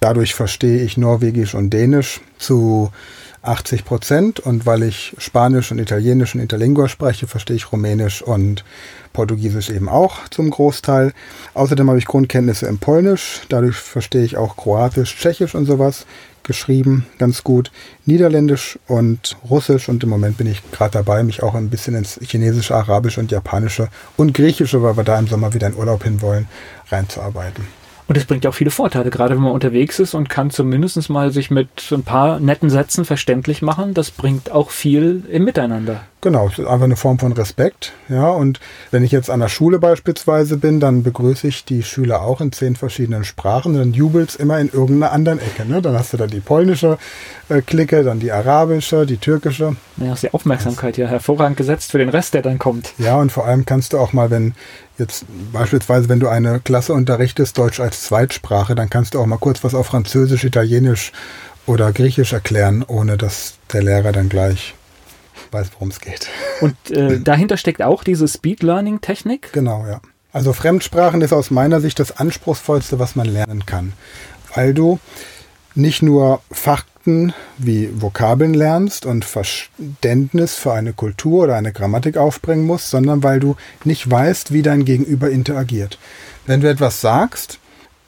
[0.00, 2.90] Dadurch verstehe ich Norwegisch und Dänisch zu
[3.42, 4.40] 80 Prozent.
[4.40, 8.64] Und weil ich Spanisch und Italienisch und Interlingua spreche, verstehe ich Rumänisch und
[9.12, 11.12] Portugiesisch eben auch zum Großteil.
[11.54, 13.42] Außerdem habe ich Grundkenntnisse im Polnisch.
[13.48, 16.06] Dadurch verstehe ich auch Kroatisch, Tschechisch und sowas
[16.42, 17.70] geschrieben, ganz gut.
[18.04, 22.18] Niederländisch und Russisch und im Moment bin ich gerade dabei, mich auch ein bisschen ins
[22.22, 26.48] Chinesische, Arabische und Japanische und Griechische, weil wir da im Sommer wieder in Urlaub hinwollen,
[26.90, 27.81] reinzuarbeiten.
[28.08, 31.08] Und es bringt ja auch viele Vorteile, gerade wenn man unterwegs ist und kann zumindest
[31.08, 33.94] mal sich mit ein paar netten Sätzen verständlich machen.
[33.94, 36.02] Das bringt auch viel im Miteinander.
[36.20, 37.94] Genau, es ist einfach eine Form von Respekt.
[38.08, 38.60] Ja, und
[38.92, 42.52] wenn ich jetzt an der Schule beispielsweise bin, dann begrüße ich die Schüler auch in
[42.52, 43.74] zehn verschiedenen Sprachen.
[43.74, 45.66] Dann jubelt's immer in irgendeiner anderen Ecke.
[45.66, 45.82] Ne?
[45.82, 46.96] Dann hast du da die polnische
[47.48, 49.74] äh, Clique, dann die arabische, die türkische.
[49.96, 52.92] Ja, hast die Aufmerksamkeit ja hervorragend gesetzt für den Rest, der dann kommt.
[52.98, 54.54] Ja, und vor allem kannst du auch mal, wenn
[55.02, 59.38] jetzt beispielsweise, wenn du eine Klasse unterrichtest, Deutsch als Zweitsprache, dann kannst du auch mal
[59.38, 61.12] kurz was auf Französisch, Italienisch
[61.66, 64.74] oder Griechisch erklären, ohne dass der Lehrer dann gleich
[65.50, 66.28] weiß, worum es geht.
[66.60, 69.52] Und äh, dahinter steckt auch diese Speed Learning Technik.
[69.52, 70.00] Genau, ja.
[70.32, 73.92] Also Fremdsprachen ist aus meiner Sicht das anspruchsvollste, was man lernen kann,
[74.54, 74.98] weil du
[75.74, 82.66] nicht nur Fakten wie Vokabeln lernst und Verständnis für eine Kultur oder eine Grammatik aufbringen
[82.66, 85.98] musst, sondern weil du nicht weißt, wie dein Gegenüber interagiert.
[86.46, 87.58] Wenn du etwas sagst,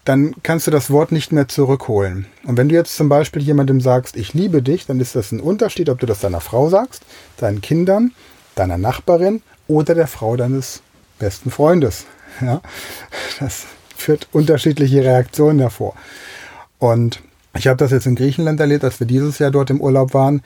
[0.05, 2.27] dann kannst du das Wort nicht mehr zurückholen.
[2.45, 5.41] Und wenn du jetzt zum Beispiel jemandem sagst, ich liebe dich, dann ist das ein
[5.41, 7.03] Unterschied, ob du das deiner Frau sagst,
[7.39, 8.13] deinen Kindern,
[8.55, 10.83] deiner Nachbarin oder der Frau deines
[11.19, 12.05] besten Freundes.
[12.41, 12.61] Ja,
[13.41, 13.65] das
[13.97, 15.95] führt unterschiedliche Reaktionen hervor.
[16.79, 17.23] Und
[17.57, 20.43] Ich habe das jetzt in Griechenland erlebt, als wir dieses Jahr dort im Urlaub waren.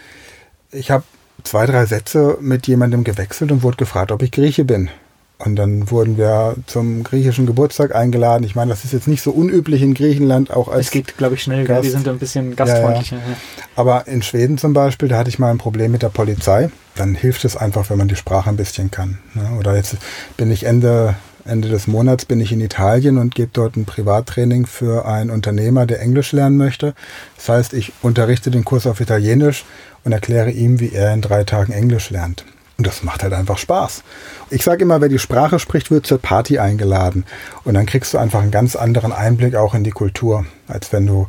[0.71, 1.05] Ich habe
[1.45, 4.91] zwei, drei Sätze mit jemandem gewechselt und wurde gefragt, ob ich Grieche bin.
[5.39, 8.43] Und dann wurden wir zum griechischen Geburtstag eingeladen.
[8.43, 10.87] Ich meine, das ist jetzt nicht so unüblich in Griechenland, auch als.
[10.87, 11.85] Es geht, glaube ich, schnell, Gast.
[11.85, 13.17] die sind ein bisschen gastfreundlicher.
[13.17, 13.37] Ja, ja.
[13.77, 16.71] Aber in Schweden zum Beispiel, da hatte ich mal ein Problem mit der Polizei.
[16.97, 19.19] Dann hilft es einfach, wenn man die Sprache ein bisschen kann.
[19.35, 19.49] Ne?
[19.61, 19.97] Oder jetzt
[20.37, 21.15] bin ich Ende,
[21.49, 25.87] Ende des Monats bin ich in Italien und gebe dort ein Privattraining für einen Unternehmer,
[25.87, 26.95] der Englisch lernen möchte.
[27.37, 29.65] Das heißt, ich unterrichte den Kurs auf Italienisch
[30.05, 32.45] und erkläre ihm, wie er in drei Tagen Englisch lernt.
[32.77, 34.05] Und das macht halt einfach Spaß.
[34.51, 37.25] Ich sage immer, wer die Sprache spricht, wird zur Party eingeladen.
[37.65, 41.05] Und dann kriegst du einfach einen ganz anderen Einblick auch in die Kultur, als wenn
[41.05, 41.27] du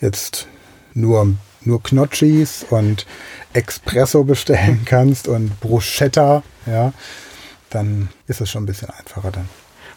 [0.00, 0.48] jetzt
[0.94, 3.06] nur, nur Knotschis und
[3.52, 6.92] Espresso bestellen kannst und Bruschetta, ja.
[7.70, 9.48] Dann ist es schon ein bisschen einfacher dann.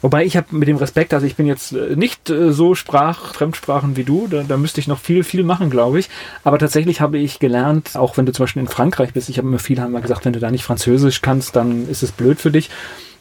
[0.01, 3.35] Wobei ich habe mit dem Respekt, also ich bin jetzt äh, nicht äh, so Sprach,
[3.35, 6.09] Fremdsprachen wie du, da, da müsste ich noch viel, viel machen, glaube ich.
[6.43, 9.47] Aber tatsächlich habe ich gelernt, auch wenn du zum Beispiel in Frankreich bist, ich habe
[9.47, 12.39] immer viel haben wir gesagt, wenn du da nicht Französisch kannst, dann ist es blöd
[12.39, 12.71] für dich.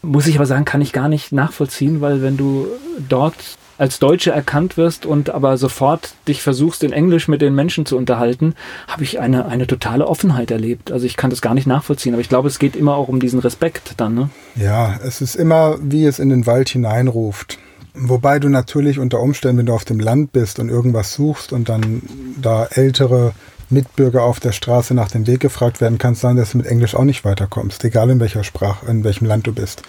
[0.02, 2.66] Muss ich aber sagen, kann ich gar nicht nachvollziehen, weil wenn du
[3.06, 3.36] dort
[3.80, 7.96] als Deutsche erkannt wirst und aber sofort dich versuchst, in Englisch mit den Menschen zu
[7.96, 8.54] unterhalten,
[8.86, 10.92] habe ich eine, eine totale Offenheit erlebt.
[10.92, 13.20] Also ich kann das gar nicht nachvollziehen, aber ich glaube, es geht immer auch um
[13.20, 14.14] diesen Respekt dann.
[14.14, 14.30] Ne?
[14.54, 17.58] Ja, es ist immer, wie es in den Wald hineinruft.
[17.94, 21.70] Wobei du natürlich unter Umständen, wenn du auf dem Land bist und irgendwas suchst und
[21.70, 22.02] dann
[22.40, 23.32] da ältere
[23.70, 26.66] Mitbürger auf der Straße nach dem Weg gefragt werden, kann es sein, dass du mit
[26.66, 29.82] Englisch auch nicht weiterkommst, egal in welcher Sprache, in welchem Land du bist.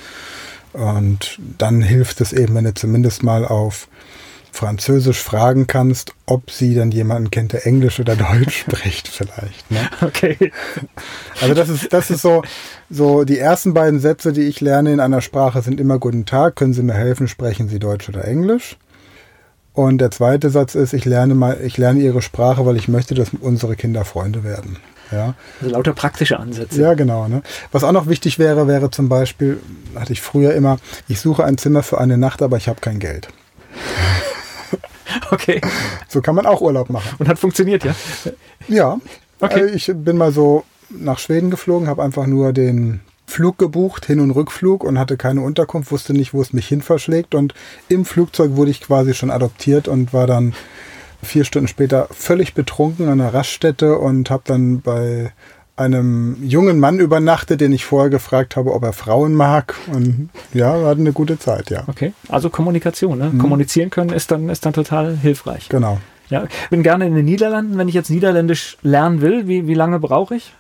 [0.74, 3.88] Und dann hilft es eben, wenn du zumindest mal auf
[4.54, 9.72] Französisch fragen kannst, ob sie dann jemanden kennt, der Englisch oder Deutsch spricht, vielleicht.
[9.72, 9.90] Ne?
[10.02, 10.52] Okay.
[11.42, 12.44] Also das ist, das ist so,
[12.90, 16.58] so die ersten beiden Sätze, die ich lerne in einer Sprache, sind immer Guten Tag,
[16.58, 18.78] können Sie mir helfen, sprechen Sie Deutsch oder Englisch?
[19.74, 23.16] Und der zweite Satz ist, ich lerne mal, ich lerne Ihre Sprache, weil ich möchte,
[23.16, 24.78] dass unsere Kinder Freunde werden.
[25.12, 25.36] Ja.
[25.62, 26.82] Also lauter praktische Ansätze.
[26.82, 27.28] Ja, genau.
[27.28, 27.42] Ne?
[27.72, 29.60] Was auch noch wichtig wäre, wäre zum Beispiel,
[29.96, 33.00] hatte ich früher immer, ich suche ein Zimmer für eine Nacht, aber ich habe kein
[33.00, 33.28] Geld.
[35.30, 35.60] Okay.
[36.08, 37.16] So kann man auch Urlaub machen.
[37.20, 37.94] Und hat funktioniert, ja?
[38.70, 38.98] Ja.
[39.42, 39.66] Okay.
[39.66, 44.20] Äh, ich bin mal so nach Schweden geflogen, habe einfach nur den Flug gebucht, Hin-
[44.20, 47.34] und Rückflug und hatte keine Unterkunft, wusste nicht, wo es mich hin verschlägt.
[47.34, 47.54] Und
[47.88, 50.54] im Flugzeug wurde ich quasi schon adoptiert und war dann
[51.24, 55.32] vier Stunden später völlig betrunken an einer Raststätte und habe dann bei
[55.78, 59.76] einem jungen Mann übernachtet, den ich vorher gefragt habe, ob er Frauen mag.
[59.92, 61.84] Und ja, wir hatten eine gute Zeit, ja.
[61.88, 63.30] Okay, also Kommunikation, ne?
[63.32, 63.40] Mhm.
[63.40, 65.70] Kommunizieren können ist dann, ist dann total hilfreich.
[65.70, 66.00] Genau.
[66.30, 67.78] Ja, ich bin gerne in den Niederlanden.
[67.78, 70.54] Wenn ich jetzt Niederländisch lernen will, wie, wie lange brauche ich?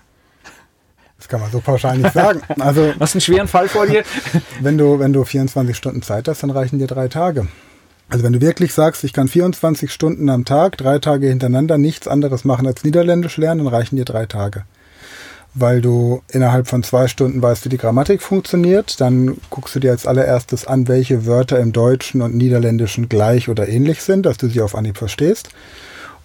[1.18, 2.42] Das kann man so pauschal nicht sagen.
[2.60, 4.04] Also, Was einen schweren Fall vor dir?
[4.60, 7.48] wenn du, wenn du 24 Stunden Zeit hast, dann reichen dir drei Tage.
[8.12, 12.10] Also wenn du wirklich sagst, ich kann 24 Stunden am Tag, drei Tage hintereinander nichts
[12.10, 14.66] anderes machen als Niederländisch lernen, dann reichen dir drei Tage.
[15.54, 19.92] Weil du innerhalb von zwei Stunden weißt, wie die Grammatik funktioniert, dann guckst du dir
[19.92, 24.48] als allererstes an, welche Wörter im Deutschen und Niederländischen gleich oder ähnlich sind, dass du
[24.48, 25.48] sie auf Anhieb verstehst.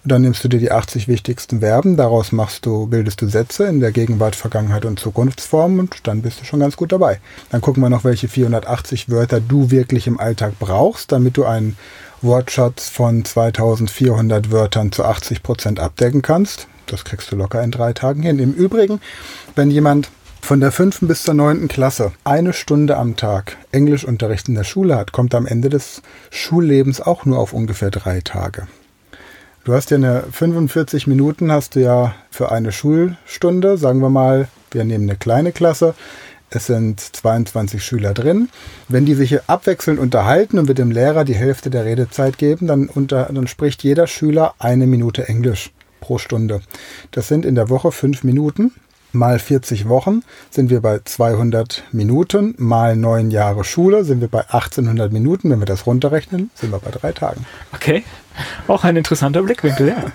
[0.07, 3.81] Dann nimmst du dir die 80 wichtigsten Verben, daraus machst du, bildest du Sätze in
[3.81, 7.19] der Gegenwart, Vergangenheit und Zukunftsform und dann bist du schon ganz gut dabei.
[7.49, 11.75] Dann gucken wir noch, welche 480 Wörter du wirklich im Alltag brauchst, damit du einen
[12.21, 16.69] Wortschatz von 2400 Wörtern zu 80 Prozent abdecken kannst.
[16.85, 18.39] Das kriegst du locker in drei Tagen hin.
[18.39, 19.01] Im Übrigen,
[19.55, 24.55] wenn jemand von der fünften bis zur neunten Klasse eine Stunde am Tag Englischunterricht in
[24.55, 28.67] der Schule hat, kommt am Ende des Schullebens auch nur auf ungefähr drei Tage.
[29.67, 33.77] Du hast ja eine 45 Minuten hast du ja für eine Schulstunde.
[33.77, 35.93] Sagen wir mal, wir nehmen eine kleine Klasse.
[36.49, 38.47] Es sind 22 Schüler drin.
[38.87, 42.87] Wenn die sich abwechselnd unterhalten und mit dem Lehrer die Hälfte der Redezeit geben, dann,
[42.87, 46.61] unter, dann spricht jeder Schüler eine Minute Englisch pro Stunde.
[47.11, 48.71] Das sind in der Woche fünf Minuten
[49.13, 54.41] mal 40 Wochen sind wir bei 200 Minuten, mal neun Jahre Schule sind wir bei
[54.41, 55.49] 1800 Minuten.
[55.49, 57.45] Wenn wir das runterrechnen, sind wir bei drei Tagen.
[57.73, 58.03] Okay,
[58.67, 60.05] auch ein interessanter Blickwinkel, ja.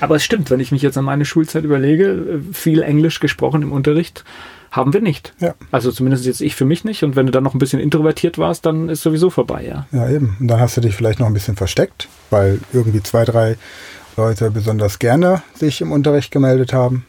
[0.00, 3.72] Aber es stimmt, wenn ich mich jetzt an meine Schulzeit überlege, viel Englisch gesprochen im
[3.72, 4.24] Unterricht
[4.72, 5.34] haben wir nicht.
[5.38, 5.54] Ja.
[5.70, 7.04] Also zumindest jetzt ich für mich nicht.
[7.04, 9.86] Und wenn du dann noch ein bisschen introvertiert warst, dann ist sowieso vorbei, ja.
[9.92, 10.36] Ja, eben.
[10.40, 13.56] Und dann hast du dich vielleicht noch ein bisschen versteckt, weil irgendwie zwei, drei
[14.16, 17.04] Leute besonders gerne sich im Unterricht gemeldet haben.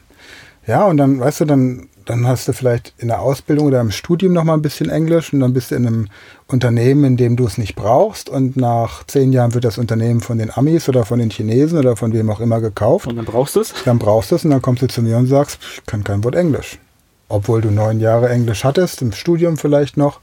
[0.67, 3.91] Ja, und dann, weißt du, dann, dann hast du vielleicht in der Ausbildung oder im
[3.91, 6.07] Studium noch mal ein bisschen Englisch und dann bist du in einem
[6.53, 10.37] Unternehmen, in dem du es nicht brauchst und nach zehn Jahren wird das Unternehmen von
[10.37, 13.07] den Amis oder von den Chinesen oder von wem auch immer gekauft.
[13.07, 13.73] Und dann brauchst du es?
[13.83, 16.23] Dann brauchst du es und dann kommst du zu mir und sagst, ich kann kein
[16.23, 16.79] Wort Englisch.
[17.27, 20.19] Obwohl du neun Jahre Englisch hattest, im Studium vielleicht noch.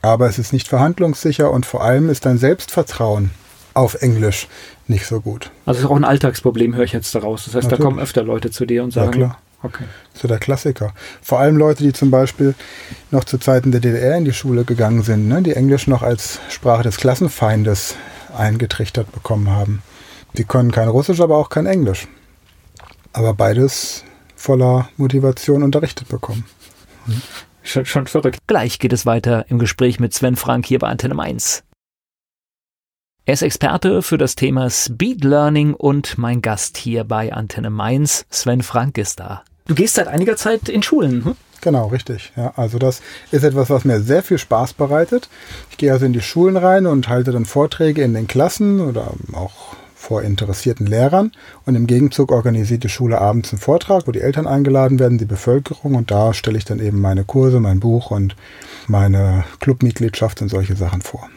[0.00, 3.30] Aber es ist nicht verhandlungssicher und vor allem ist dein Selbstvertrauen
[3.74, 4.48] auf Englisch
[4.86, 5.50] nicht so gut.
[5.66, 7.44] Also das ist auch ein Alltagsproblem, höre ich jetzt daraus.
[7.44, 7.78] Das heißt, Natürlich.
[7.78, 9.38] da kommen öfter Leute zu dir und sagen, ja, klar.
[9.62, 9.84] Okay.
[10.14, 10.92] So der Klassiker.
[11.20, 12.54] Vor allem Leute, die zum Beispiel
[13.10, 16.38] noch zu Zeiten der DDR in die Schule gegangen sind, ne, die Englisch noch als
[16.48, 17.96] Sprache des Klassenfeindes
[18.36, 19.82] eingetrichtert bekommen haben.
[20.36, 22.06] Die können kein Russisch, aber auch kein Englisch.
[23.12, 24.04] Aber beides
[24.36, 26.44] voller Motivation unterrichtet bekommen.
[27.06, 27.22] Hm.
[27.64, 28.38] Schon, schon verrückt.
[28.46, 31.64] Gleich geht es weiter im Gespräch mit Sven Frank hier bei Antenne Mainz.
[33.28, 38.24] Er ist Experte für das Thema Speed Learning und mein Gast hier bei Antenne Mainz,
[38.30, 39.42] Sven Frank ist da.
[39.66, 41.26] Du gehst seit einiger Zeit in Schulen.
[41.26, 41.36] Hm?
[41.60, 42.32] Genau, richtig.
[42.38, 45.28] Ja, also das ist etwas, was mir sehr viel Spaß bereitet.
[45.70, 49.12] Ich gehe also in die Schulen rein und halte dann Vorträge in den Klassen oder
[49.34, 51.32] auch vor interessierten Lehrern.
[51.66, 55.26] Und im Gegenzug organisiert die Schule abends einen Vortrag, wo die Eltern eingeladen werden, die
[55.26, 55.96] Bevölkerung.
[55.96, 58.36] Und da stelle ich dann eben meine Kurse, mein Buch und
[58.86, 61.28] meine Clubmitgliedschaft und solche Sachen vor.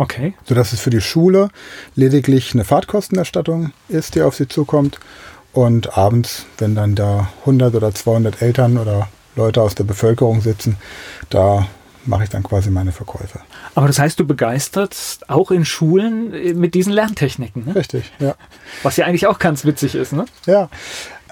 [0.00, 0.32] Okay.
[0.46, 1.50] Sodass es für die Schule
[1.94, 4.98] lediglich eine Fahrtkostenerstattung ist, die auf sie zukommt.
[5.52, 10.78] Und abends, wenn dann da 100 oder 200 Eltern oder Leute aus der Bevölkerung sitzen,
[11.28, 11.66] da
[12.06, 13.40] mache ich dann quasi meine Verkäufe.
[13.74, 17.74] Aber das heißt, du begeisterst auch in Schulen äh, mit diesen Lerntechniken, ne?
[17.74, 18.36] Richtig, ja.
[18.82, 20.24] Was ja eigentlich auch ganz witzig ist, ne?
[20.46, 20.70] Ja.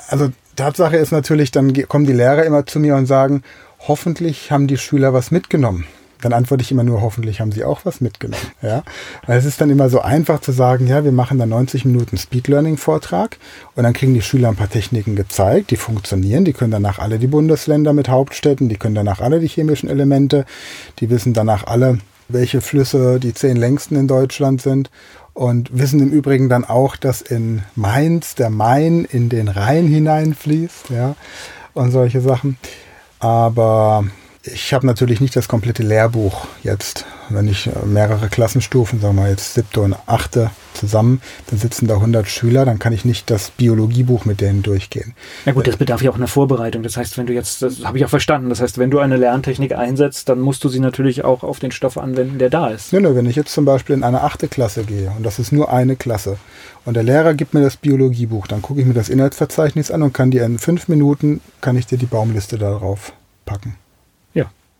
[0.09, 3.43] Also Tatsache ist natürlich, dann kommen die Lehrer immer zu mir und sagen,
[3.79, 5.87] hoffentlich haben die Schüler was mitgenommen
[6.21, 8.43] dann antworte ich immer nur, hoffentlich haben Sie auch was mitgenommen.
[8.63, 8.83] Ja?
[9.27, 12.17] Weil es ist dann immer so einfach zu sagen, ja, wir machen dann 90 Minuten
[12.17, 13.39] Speed Learning Vortrag
[13.77, 17.19] und dann kriegen die Schüler ein paar Techniken gezeigt, die funktionieren, die können danach alle
[17.19, 20.45] die Bundesländer mit Hauptstädten, die können danach alle die chemischen Elemente,
[20.99, 21.99] die wissen danach alle,
[22.29, 24.91] welche Flüsse die zehn längsten in Deutschland sind
[25.35, 30.91] und wissen im Übrigen dann auch, dass in Mainz der Main in den Rhein hineinfließt,
[30.91, 31.15] ja,
[31.75, 32.59] und solche Sachen.
[33.21, 34.05] Aber
[34.53, 37.07] ich habe natürlich nicht das komplette Lehrbuch jetzt.
[37.31, 41.95] Wenn ich äh, mehrere Klassenstufen, sagen wir jetzt siebte und achte zusammen, dann sitzen da
[41.95, 45.15] 100 Schüler, dann kann ich nicht das Biologiebuch mit denen durchgehen.
[45.45, 46.83] Na gut, das bedarf ja auch einer Vorbereitung.
[46.83, 49.17] Das heißt, wenn du jetzt, das habe ich auch verstanden, das heißt, wenn du eine
[49.17, 52.93] Lerntechnik einsetzt, dann musst du sie natürlich auch auf den Stoff anwenden, der da ist.
[52.93, 55.53] Nö, nö, wenn ich jetzt zum Beispiel in eine achte Klasse gehe und das ist
[55.53, 56.39] nur eine Klasse
[56.85, 60.15] und der Lehrer gibt mir das Biologiebuch, dann gucke ich mir das Inhaltsverzeichnis an und
[60.15, 63.13] kann dir in fünf Minuten, kann ich dir die Baumliste darauf
[63.45, 63.77] packen.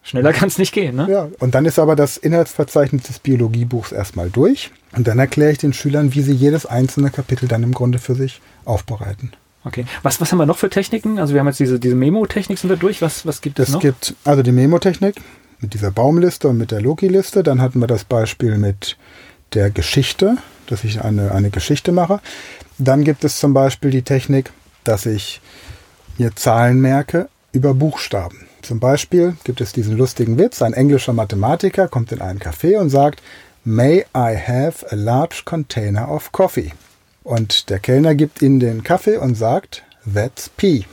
[0.09, 1.07] Schneller kann es nicht gehen, ne?
[1.11, 4.71] Ja, und dann ist aber das Inhaltsverzeichnis des Biologiebuchs erstmal durch.
[4.97, 8.15] Und dann erkläre ich den Schülern, wie sie jedes einzelne Kapitel dann im Grunde für
[8.15, 9.33] sich aufbereiten.
[9.65, 9.85] Okay.
[10.03, 11.19] Was, was haben wir noch für Techniken?
[11.19, 13.03] Also wir haben jetzt diese, diese Memo-Technik sind wir durch.
[13.03, 13.81] Was, was gibt es noch?
[13.81, 15.17] Es gibt also die Memo-Technik
[15.61, 17.43] mit dieser Baumliste und mit der Loki-Liste.
[17.43, 18.97] Dann hatten wir das Beispiel mit
[19.53, 20.39] der Geschichte,
[20.69, 22.21] dass ich eine, eine Geschichte mache.
[22.79, 24.53] Dann gibt es zum Beispiel die Technik,
[24.85, 25.43] dass ich
[26.17, 28.48] mir Zahlen merke über Buchstaben.
[28.63, 32.91] Zum Beispiel gibt es diesen lustigen Witz, ein englischer Mathematiker kommt in einen Café und
[32.91, 33.23] sagt,
[33.65, 36.73] May I have a large container of coffee?
[37.23, 40.85] Und der Kellner gibt ihnen den Kaffee und sagt, That's P.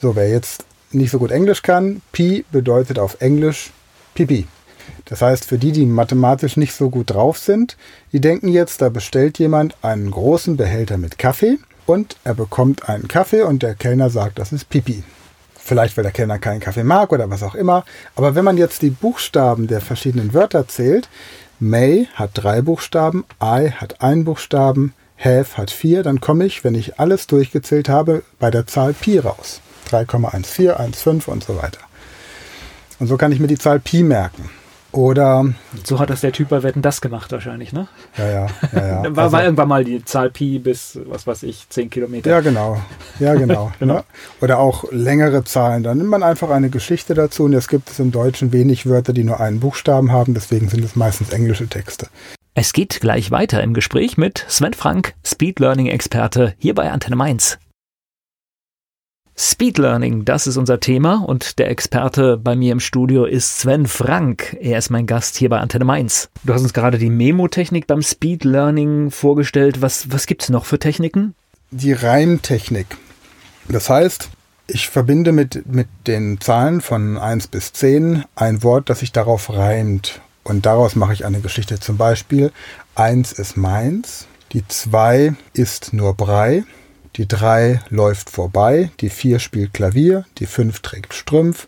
[0.00, 3.70] So, wer jetzt nicht so gut Englisch kann, P bedeutet auf Englisch
[4.14, 4.46] Pipi.
[5.04, 7.76] Das heißt, für die, die mathematisch nicht so gut drauf sind,
[8.12, 13.08] die denken jetzt, da bestellt jemand einen großen Behälter mit Kaffee und er bekommt einen
[13.08, 15.02] Kaffee und der Kellner sagt, das ist Pipi.
[15.68, 17.84] Vielleicht, weil der Kellner keinen Kaffee mag oder was auch immer.
[18.16, 21.10] Aber wenn man jetzt die Buchstaben der verschiedenen Wörter zählt,
[21.60, 26.74] May hat drei Buchstaben, I hat einen Buchstaben, Have hat vier, dann komme ich, wenn
[26.74, 29.60] ich alles durchgezählt habe, bei der Zahl Pi raus.
[29.90, 31.80] 3,14, 1,5 und so weiter.
[32.98, 34.48] Und so kann ich mir die Zahl Pi merken.
[34.92, 35.46] Oder.
[35.84, 37.88] So hat das der Typ bei Wetten das gemacht, wahrscheinlich, ne?
[38.16, 38.86] Ja, ja, ja.
[38.86, 39.02] ja.
[39.16, 42.30] war, also, war irgendwann mal die Zahl Pi bis, was weiß ich, 10 Kilometer.
[42.30, 42.80] Ja, genau.
[43.18, 43.70] Ja, genau.
[43.78, 43.94] genau.
[43.94, 44.04] Ne?
[44.40, 45.82] Oder auch längere Zahlen.
[45.82, 49.12] Da nimmt man einfach eine Geschichte dazu und jetzt gibt es im Deutschen wenig Wörter,
[49.12, 52.08] die nur einen Buchstaben haben, deswegen sind es meistens englische Texte.
[52.54, 57.14] Es geht gleich weiter im Gespräch mit Sven Frank, Speed Learning Experte hier bei Antenne
[57.14, 57.58] Mainz.
[59.40, 63.86] Speed Learning, das ist unser Thema und der Experte bei mir im Studio ist Sven
[63.86, 64.56] Frank.
[64.60, 66.28] Er ist mein Gast hier bei Antenne Mainz.
[66.42, 69.80] Du hast uns gerade die Memo-Technik beim Speed Learning vorgestellt.
[69.80, 71.36] Was, was gibt es noch für Techniken?
[71.70, 72.88] Die Reimtechnik.
[73.68, 74.28] Das heißt,
[74.66, 79.50] ich verbinde mit, mit den Zahlen von 1 bis 10 ein Wort, das sich darauf
[79.50, 80.20] reimt.
[80.42, 81.78] Und daraus mache ich eine Geschichte.
[81.78, 82.50] Zum Beispiel,
[82.96, 86.64] 1 ist meins, die 2 ist nur Brei,
[87.18, 91.66] die 3 läuft vorbei, die 4 spielt Klavier, die 5 trägt Strümpf,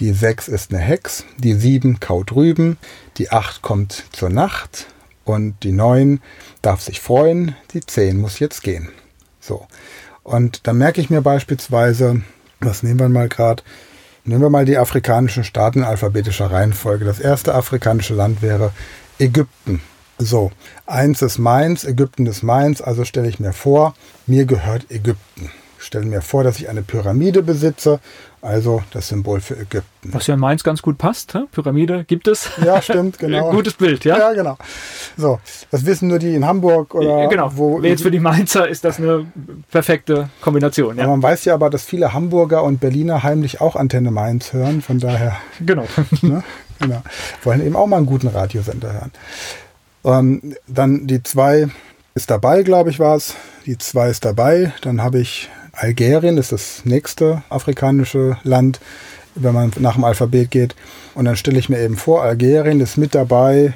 [0.00, 2.76] die 6 ist eine Hex, die 7 kaut Rüben,
[3.16, 4.86] die 8 kommt zur Nacht
[5.24, 6.20] und die 9
[6.60, 8.88] darf sich freuen, die 10 muss jetzt gehen.
[9.38, 9.66] So.
[10.24, 12.22] Und dann merke ich mir beispielsweise,
[12.60, 13.62] was nehmen wir mal gerade,
[14.24, 17.04] nehmen wir mal die afrikanischen Staaten in alphabetischer Reihenfolge.
[17.04, 18.72] Das erste afrikanische Land wäre
[19.18, 19.80] Ägypten.
[20.22, 20.50] So,
[20.86, 23.94] eins ist meins, Ägypten ist meins, also stelle ich mir vor,
[24.26, 25.50] mir gehört Ägypten.
[25.78, 28.00] Ich stelle mir vor, dass ich eine Pyramide besitze,
[28.42, 30.12] also das Symbol für Ägypten.
[30.12, 31.44] Was ja in Mainz ganz gut passt, hä?
[31.50, 32.50] Pyramide gibt es.
[32.62, 33.50] Ja, stimmt, genau.
[33.50, 34.18] Gutes Bild, ja?
[34.18, 34.58] Ja, genau.
[35.16, 35.40] So,
[35.70, 37.52] das wissen nur die in Hamburg oder genau.
[37.54, 37.80] wo.
[37.80, 39.24] Jetzt für die Mainzer ist das eine
[39.70, 40.98] perfekte Kombination.
[40.98, 41.06] Ja?
[41.06, 44.98] Man weiß ja aber, dass viele Hamburger und Berliner heimlich auch Antenne Mainz hören, von
[44.98, 45.38] daher.
[45.64, 45.86] Genau.
[46.20, 46.44] Ne?
[46.78, 47.02] genau.
[47.42, 49.12] Wollen eben auch mal einen guten Radiosender hören.
[50.04, 51.68] Ähm, dann die zwei
[52.14, 53.34] ist dabei, glaube ich, war es.
[53.66, 54.72] Die zwei ist dabei.
[54.82, 58.80] Dann habe ich Algerien, das ist das nächste afrikanische Land,
[59.34, 60.74] wenn man nach dem Alphabet geht.
[61.14, 63.74] Und dann stelle ich mir eben vor, Algerien ist mit dabei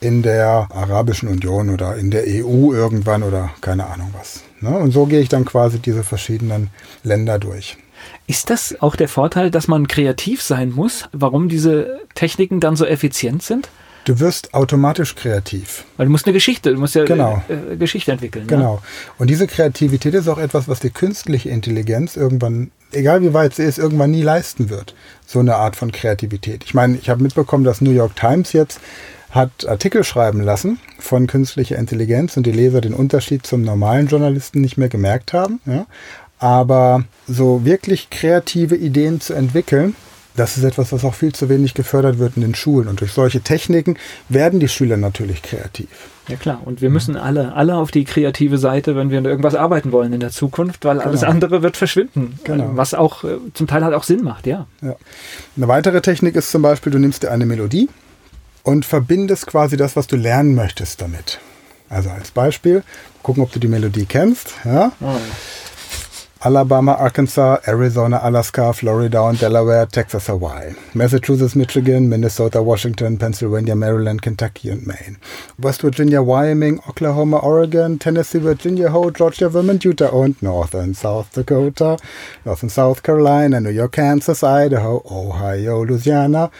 [0.00, 4.42] in der Arabischen Union oder in der EU irgendwann oder keine Ahnung was.
[4.60, 4.76] Ne?
[4.76, 6.70] Und so gehe ich dann quasi diese verschiedenen
[7.02, 7.76] Länder durch.
[8.26, 12.86] Ist das auch der Vorteil, dass man kreativ sein muss, warum diese Techniken dann so
[12.86, 13.68] effizient sind?
[14.04, 15.84] Du wirst automatisch kreativ.
[15.96, 17.42] Weil du musst eine Geschichte, du musst ja Genau.
[17.48, 18.46] äh, Geschichte entwickeln.
[18.46, 18.80] Genau.
[19.18, 23.64] Und diese Kreativität ist auch etwas, was die künstliche Intelligenz irgendwann, egal wie weit sie
[23.64, 24.94] ist, irgendwann nie leisten wird.
[25.26, 26.64] So eine Art von Kreativität.
[26.64, 28.80] Ich meine, ich habe mitbekommen, dass New York Times jetzt
[29.30, 34.60] hat Artikel schreiben lassen von künstlicher Intelligenz und die Leser den Unterschied zum normalen Journalisten
[34.60, 35.60] nicht mehr gemerkt haben.
[35.66, 35.86] Ja?
[36.40, 39.94] Aber so wirklich kreative Ideen zu entwickeln,
[40.36, 42.88] das ist etwas, was auch viel zu wenig gefördert wird in den Schulen.
[42.88, 43.96] Und durch solche Techniken
[44.28, 45.88] werden die Schüler natürlich kreativ.
[46.28, 49.56] Ja klar, und wir müssen alle, alle auf die kreative Seite, wenn wir an irgendwas
[49.56, 51.32] arbeiten wollen in der Zukunft, weil alles Genau.
[51.32, 52.38] andere wird verschwinden.
[52.44, 52.70] Genau.
[52.74, 54.66] Was auch äh, zum Teil halt auch Sinn macht, ja.
[54.82, 54.94] Ja.
[55.56, 57.88] Eine weitere Technik ist zum Beispiel, du nimmst dir eine Melodie
[58.62, 61.40] und verbindest quasi das, was du lernen möchtest damit.
[61.88, 62.84] Also als Beispiel,
[63.24, 64.54] gucken, ob du die Melodie kennst.
[64.64, 64.92] Ja?
[66.42, 74.22] Alabama, Arkansas, Arizona, Alaska, Florida und Delaware, Texas, Hawaii, Massachusetts, Michigan, Minnesota, Washington, Pennsylvania, Maryland,
[74.22, 75.18] Kentucky und Maine,
[75.58, 81.30] West Virginia, Wyoming, Oklahoma, Oregon, Tennessee, Virginia, Ho, Georgia, Vermont, Utah und North and South
[81.32, 81.98] Dakota,
[82.46, 86.50] North and South Carolina, New York, Kansas, Idaho, Ohio, Louisiana,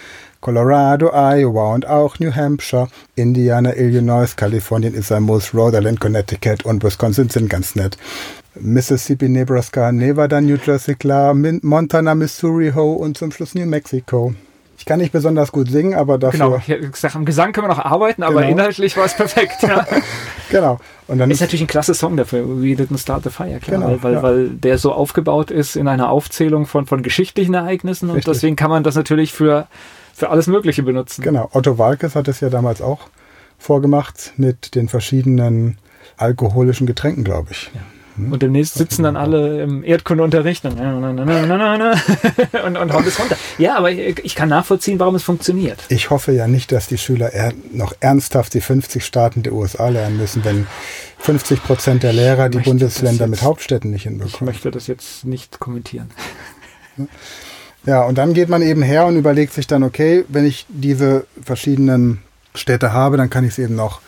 [0.42, 7.28] Colorado, Iowa und auch New Hampshire, Indiana, Illinois, Kalifornien Muss, Rhode Island, Connecticut und Wisconsin
[7.28, 7.98] sind ganz nett.
[8.54, 14.34] Mississippi, Nebraska, Nevada, New Jersey, klar, Montana, Missouri, Ho und zum Schluss New Mexico.
[14.76, 16.38] Ich kann nicht besonders gut singen, aber dafür.
[16.46, 18.52] Genau, ich hab gesagt, am Gesang können wir noch arbeiten, aber Genau.
[18.52, 19.62] inhaltlich war es perfekt.
[19.62, 19.86] Ja.
[20.50, 20.80] Genau.
[21.06, 23.86] Und dann Ist natürlich ein klasse Song dafür, We Didn't Start the Fire, klar, Genau,
[23.86, 24.22] weil, weil, ja.
[24.24, 28.32] weil der so aufgebaut ist in einer Aufzählung von, von geschichtlichen Ereignissen und Richtig.
[28.34, 29.68] deswegen kann man das natürlich für,
[30.12, 31.22] für alles Mögliche benutzen.
[31.22, 33.02] Genau, Otto Walkes hat es ja damals auch
[33.58, 35.78] vorgemacht mit den verschiedenen
[36.16, 37.70] alkoholischen Getränken, glaube ich.
[38.32, 43.36] Und demnächst sitzen dann alle im Erdkundeunterricht und, und, und hauen das runter.
[43.58, 45.78] Ja, aber ich kann nachvollziehen, warum es funktioniert.
[45.88, 49.88] Ich hoffe ja nicht, dass die Schüler er noch ernsthaft die 50 Staaten der USA
[49.88, 50.66] lernen müssen, wenn
[51.18, 54.46] 50 Prozent der Lehrer die Bundesländer mit Hauptstädten nicht Ich hinbekommen.
[54.52, 56.10] möchte das jetzt nicht kommentieren.
[57.86, 61.26] Ja, und dann geht man eben her und überlegt sich dann, okay, wenn ich diese
[61.42, 62.18] verschiedenen
[62.54, 64.00] Städte habe, dann kann ich sie eben noch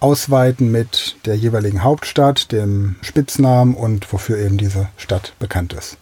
[0.00, 5.98] ausweiten mit der jeweiligen Hauptstadt, dem Spitznamen und wofür eben diese Stadt bekannt ist.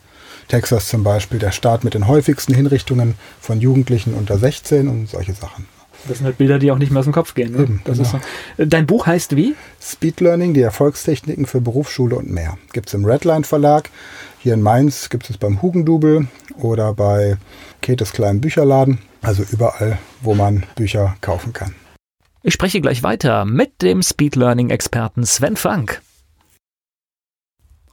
[0.49, 5.33] Texas zum Beispiel, der Staat mit den häufigsten Hinrichtungen von Jugendlichen unter 16 und solche
[5.33, 5.67] Sachen.
[6.07, 7.53] Das sind halt Bilder, die auch nicht mehr aus dem Kopf gehen.
[7.53, 7.63] Ne?
[7.63, 8.17] Eben, das genau.
[8.17, 8.25] ist
[8.59, 8.65] so.
[8.67, 9.55] Dein Buch heißt wie?
[9.81, 12.59] Speed Learning, die Erfolgstechniken für Berufsschule und mehr.
[12.73, 13.89] Gibt es im Redline Verlag.
[14.39, 17.39] Hier in Mainz gibt es beim Hugendubel oder bei
[17.81, 18.99] Ketes kleinen Bücherladen.
[19.23, 21.75] Also überall, wo man Bücher kaufen kann.
[22.47, 26.03] Ich spreche gleich weiter mit dem Speed Learning Experten Sven Frank.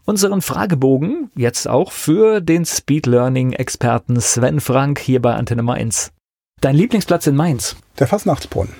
[0.03, 6.11] Unseren Fragebogen jetzt auch für den Speed Learning Experten Sven Frank hier bei Antenne Mainz.
[6.59, 7.77] Dein Lieblingsplatz in Mainz?
[7.97, 8.73] Der Fastnachtsbrunnen.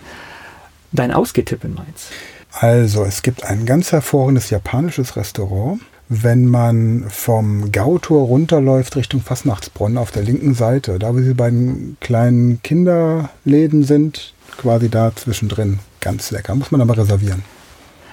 [0.91, 2.09] Dein Ausgehtipp in Mainz?
[2.51, 5.79] Also, es gibt ein ganz hervorragendes japanisches Restaurant.
[6.09, 11.95] Wenn man vom Gautor runterläuft Richtung Fastnachtsbronn auf der linken Seite, da wo diese beiden
[12.01, 15.79] kleinen Kinderläden sind, quasi da zwischendrin.
[15.99, 16.55] Ganz lecker.
[16.55, 17.43] Muss man aber reservieren.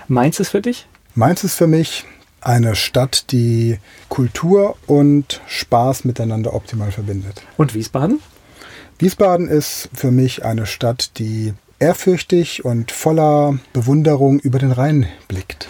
[0.08, 0.86] Mainz ist für dich?
[1.14, 2.04] Mainz ist für mich
[2.40, 3.78] eine Stadt, die
[4.08, 7.42] Kultur und Spaß miteinander optimal verbindet.
[7.56, 8.20] Und Wiesbaden?
[8.98, 15.68] Wiesbaden ist für mich eine Stadt, die ehrfürchtig und voller Bewunderung über den Rhein blickt.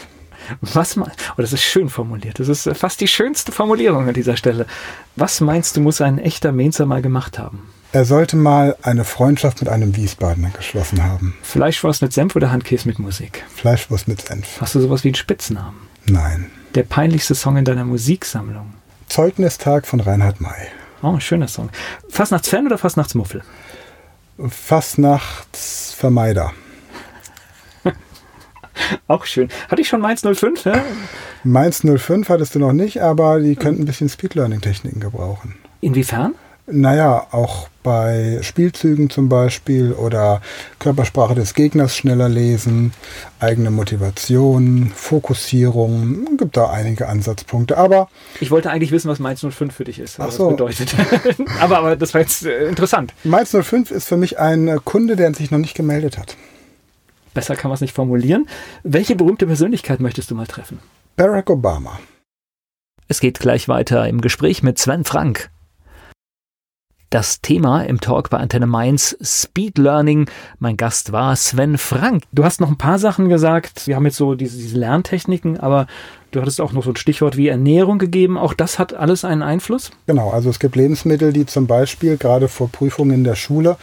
[0.61, 2.39] Was mal, oh, das ist schön formuliert.
[2.39, 4.67] Das ist fast die schönste Formulierung an dieser Stelle.
[5.17, 7.69] Was meinst du, muss ein echter Mainzer mal gemacht haben?
[7.91, 11.35] Er sollte mal eine Freundschaft mit einem Wiesbadener geschlossen haben.
[11.43, 13.45] Fleischwurst mit Senf oder Handkäse mit Musik?
[13.55, 14.61] Fleischwurst mit Senf.
[14.61, 15.89] Hast du sowas wie einen Spitznamen?
[16.07, 16.51] Nein.
[16.75, 18.75] Der peinlichste Song in deiner Musiksammlung?
[19.09, 20.67] Zeugnistag von Reinhard May.
[21.01, 21.71] Oh, schöner Song.
[22.11, 23.43] Fastnachtsfan oder Fastnachtsmuffel?
[24.47, 26.53] Fastnachtsvermeider.
[29.09, 29.49] Auch schön.
[29.71, 30.67] Hatte ich schon Mainz 05?
[30.67, 30.85] Ne?
[31.43, 35.55] Mainz 05 hattest du noch nicht, aber die könnten ein bisschen Speed Learning Techniken gebrauchen.
[35.81, 36.35] Inwiefern?
[36.71, 40.43] Naja, auch bei Spielzügen zum Beispiel oder
[40.79, 42.93] Körpersprache des Gegners schneller lesen,
[43.41, 47.79] eigene Motivation, Fokussierung, gibt da einige Ansatzpunkte.
[47.79, 48.11] Aber
[48.41, 50.51] ich wollte eigentlich wissen, was Mainz 05 für dich ist, was so.
[50.51, 50.95] das bedeutet.
[51.61, 53.15] aber, aber das war jetzt äh, interessant.
[53.25, 56.37] Mainz 05 ist für mich ein Kunde, der sich noch nicht gemeldet hat.
[57.33, 58.47] Besser kann man es nicht formulieren.
[58.83, 60.81] Welche berühmte Persönlichkeit möchtest du mal treffen?
[61.17, 61.99] Barack Obama.
[63.07, 65.51] Es geht gleich weiter im Gespräch mit Sven Frank.
[67.11, 70.29] Das Thema im Talk bei Antenne Mainz Speed Learning.
[70.59, 72.25] Mein Gast war Sven Frank.
[72.33, 73.87] Du hast noch ein paar Sachen gesagt.
[73.87, 75.87] Wir haben jetzt so diese, diese Lerntechniken, aber
[76.33, 78.37] du hattest auch noch so ein Stichwort wie Ernährung gegeben.
[78.37, 79.91] Auch das hat alles einen Einfluss?
[80.07, 83.79] Genau, also es gibt Lebensmittel, die zum Beispiel gerade vor Prüfungen in der Schule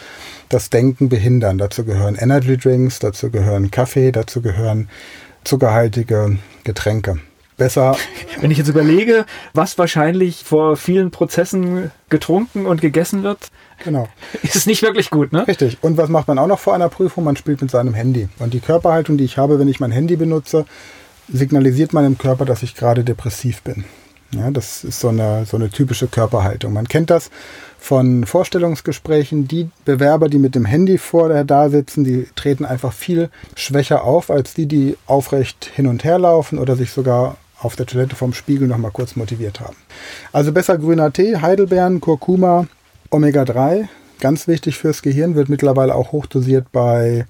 [0.50, 1.58] das Denken behindern.
[1.58, 4.88] Dazu gehören Energy Drinks, dazu gehören Kaffee, dazu gehören
[5.44, 7.18] zuckerhaltige Getränke
[7.58, 7.96] besser.
[8.42, 13.50] Wenn ich jetzt überlege, was wahrscheinlich vor vielen Prozessen getrunken und gegessen wird,
[13.84, 14.08] genau.
[14.44, 15.48] ist es nicht wirklich gut, ne?
[15.48, 15.78] Richtig.
[15.82, 17.24] Und was macht man auch noch vor einer Prüfung?
[17.24, 18.30] Man spielt mit seinem Handy.
[18.40, 20.66] Und die Körperhaltung, die ich habe, wenn ich mein Handy benutze,
[21.32, 23.86] signalisiert meinem Körper, dass ich gerade depressiv bin.
[24.32, 26.74] Ja, das ist so eine, so eine typische Körperhaltung.
[26.74, 27.30] Man kennt das
[27.80, 29.48] von Vorstellungsgesprächen.
[29.48, 34.04] Die Bewerber, die mit dem Handy vor der da sitzen, die treten einfach viel schwächer
[34.04, 38.16] auf als die, die aufrecht hin und her laufen oder sich sogar auf der Toilette
[38.16, 39.76] vom Spiegel noch mal kurz motiviert haben.
[40.32, 42.68] Also besser grüner Tee, Heidelbeeren, Kurkuma,
[43.12, 43.88] Omega-3,
[44.20, 47.26] ganz wichtig fürs Gehirn, wird mittlerweile auch hochdosiert bei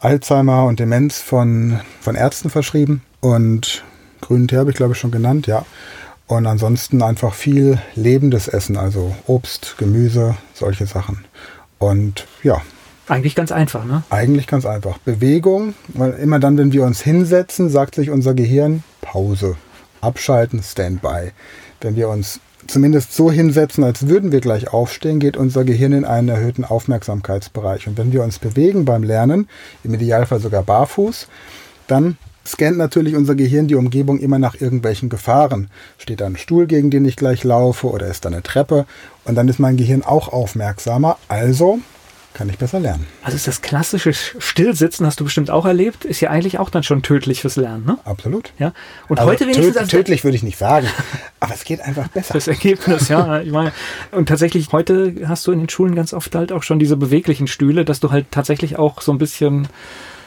[0.00, 3.02] Alzheimer und Demenz von, von Ärzten verschrieben.
[3.20, 3.84] Und
[4.20, 5.64] grünen Tee habe ich glaube ich schon genannt, ja.
[6.26, 11.24] Und ansonsten einfach viel lebendes Essen, also Obst, Gemüse, solche Sachen.
[11.78, 12.62] Und ja,
[13.08, 14.02] eigentlich ganz einfach, ne?
[14.10, 14.98] Eigentlich ganz einfach.
[14.98, 19.56] Bewegung, weil immer dann, wenn wir uns hinsetzen, sagt sich unser Gehirn Pause,
[20.00, 21.32] abschalten, Standby.
[21.80, 26.04] Wenn wir uns zumindest so hinsetzen, als würden wir gleich aufstehen, geht unser Gehirn in
[26.04, 27.86] einen erhöhten Aufmerksamkeitsbereich.
[27.88, 29.48] Und wenn wir uns bewegen beim Lernen,
[29.82, 31.28] im Idealfall sogar barfuß,
[31.86, 35.68] dann scannt natürlich unser Gehirn die Umgebung immer nach irgendwelchen Gefahren.
[35.98, 38.86] Steht da ein Stuhl, gegen den ich gleich laufe, oder ist da eine Treppe?
[39.24, 41.18] Und dann ist mein Gehirn auch aufmerksamer.
[41.28, 41.80] Also
[42.34, 43.06] kann ich besser lernen.
[43.22, 46.82] Also ist das klassische Stillsitzen, hast du bestimmt auch erlebt, ist ja eigentlich auch dann
[46.82, 47.98] schon tödlich fürs Lernen, ne?
[48.04, 48.52] Absolut.
[48.58, 48.72] Ja.
[49.08, 49.74] Und also heute wenigstens.
[49.74, 50.88] Töd tödlich würde ich nicht sagen,
[51.40, 52.34] aber es geht einfach besser.
[52.34, 53.40] Das Ergebnis, ja.
[53.40, 53.72] Ich meine,
[54.10, 57.46] und tatsächlich, heute hast du in den Schulen ganz oft halt auch schon diese beweglichen
[57.46, 59.68] Stühle, dass du halt tatsächlich auch so ein bisschen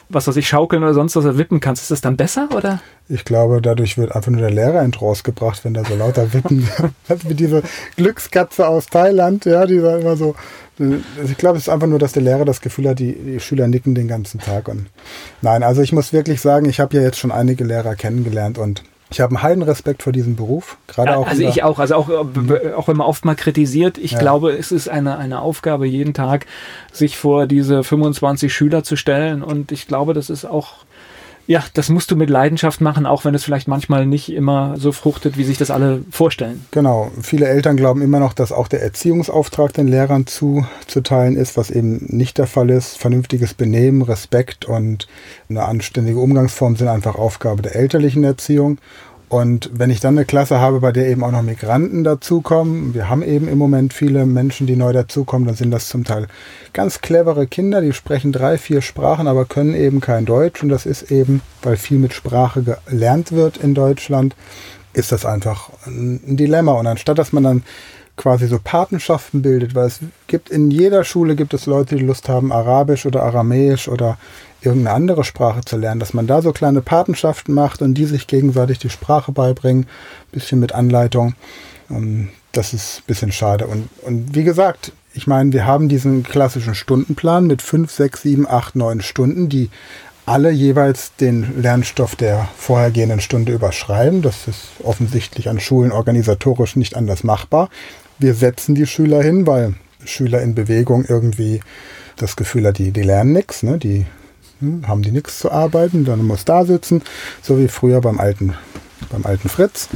[0.09, 1.83] was weiß ich, schaukeln oder sonst was wippen kannst.
[1.83, 2.81] Ist das dann besser oder?
[3.09, 6.33] Ich glaube, dadurch wird einfach nur der Lehrer in Trance gebracht, wenn da so lauter
[6.33, 6.67] Wippen.
[7.27, 7.63] wie diese
[7.95, 10.35] Glückskatze aus Thailand, ja, die da immer so
[10.79, 13.39] also ich glaube, es ist einfach nur, dass der Lehrer das Gefühl hat, die, die,
[13.39, 14.67] Schüler nicken den ganzen Tag.
[14.67, 14.87] Und
[15.41, 18.83] nein, also ich muss wirklich sagen, ich habe ja jetzt schon einige Lehrer kennengelernt und
[19.09, 20.77] ich habe einen heiden Respekt vor diesem Beruf.
[20.87, 24.11] Gerade auch also ich auch, also auch, äh, auch wenn man oft mal kritisiert, ich
[24.11, 24.19] ja.
[24.19, 26.45] glaube, es ist eine, eine Aufgabe jeden Tag,
[26.91, 29.43] sich vor diese 25 Schüler zu stellen.
[29.43, 30.86] Und ich glaube, das ist auch
[31.47, 34.91] ja, das musst du mit Leidenschaft machen, auch wenn es vielleicht manchmal nicht immer so
[34.91, 36.65] fruchtet, wie sich das alle vorstellen.
[36.71, 37.09] Genau.
[37.21, 42.05] Viele Eltern glauben immer noch, dass auch der Erziehungsauftrag den Lehrern zuzuteilen ist, was eben
[42.09, 42.97] nicht der Fall ist.
[42.97, 45.07] Vernünftiges Benehmen, Respekt und
[45.49, 48.77] eine anständige Umgangsform sind einfach Aufgabe der elterlichen Erziehung.
[49.29, 53.09] Und wenn ich dann eine Klasse habe, bei der eben auch noch Migranten dazukommen, wir
[53.09, 56.27] haben eben im Moment viele Menschen, die neu dazukommen, dann sind das zum Teil
[56.71, 60.63] ganz clevere Kinder, die sprechen drei, vier Sprachen, aber können eben kein Deutsch.
[60.63, 64.33] Und das ist eben, weil viel mit Sprache gelernt wird in Deutschland,
[64.93, 66.73] ist das einfach ein Dilemma.
[66.73, 67.63] Und anstatt dass man dann
[68.15, 72.29] quasi so Patenschaften bildet, weil es gibt in jeder Schule gibt es Leute, die Lust
[72.29, 74.17] haben, Arabisch oder Aramäisch oder
[74.67, 78.27] irgendeine andere Sprache zu lernen, dass man da so kleine Patenschaften macht und die sich
[78.27, 79.87] gegenseitig die Sprache beibringen,
[80.31, 81.35] bisschen mit Anleitung.
[81.89, 83.67] Ähm, das ist ein bisschen schade.
[83.67, 88.47] Und, und wie gesagt, ich meine, wir haben diesen klassischen Stundenplan mit fünf, sechs, sieben,
[88.47, 89.69] acht, neun Stunden, die
[90.25, 94.21] alle jeweils den Lernstoff der vorhergehenden Stunde überschreiben.
[94.21, 97.69] Das ist offensichtlich an Schulen organisatorisch nicht anders machbar.
[98.19, 101.61] Wir setzen die Schüler hin, weil Schüler in Bewegung irgendwie
[102.17, 103.77] das Gefühl hat, die, die lernen nichts, ne?
[103.77, 104.05] die
[104.59, 107.01] hm, haben die nichts zu arbeiten, dann muss da sitzen,
[107.41, 108.53] so wie früher beim alten,
[109.09, 109.89] beim alten Fritz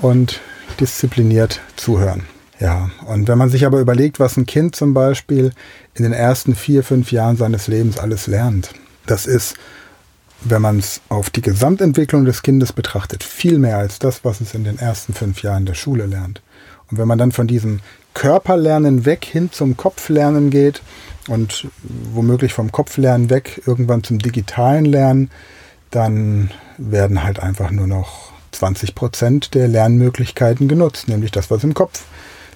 [0.00, 0.40] und
[0.80, 2.24] diszipliniert zuhören.
[2.60, 5.52] Ja, und wenn man sich aber überlegt, was ein Kind zum Beispiel
[5.94, 8.70] in den ersten vier, fünf Jahren seines Lebens alles lernt,
[9.06, 9.54] das ist,
[10.40, 14.54] wenn man es auf die Gesamtentwicklung des Kindes betrachtet, viel mehr als das, was es
[14.54, 16.42] in den ersten fünf Jahren der Schule lernt.
[16.90, 17.80] Und wenn man dann von diesem
[18.14, 20.82] Körperlernen weg hin zum Kopflernen geht,
[21.28, 25.30] und womöglich vom Kopflernen weg irgendwann zum digitalen Lernen,
[25.90, 31.74] dann werden halt einfach nur noch 20 Prozent der Lernmöglichkeiten genutzt, nämlich das, was im
[31.74, 32.04] Kopf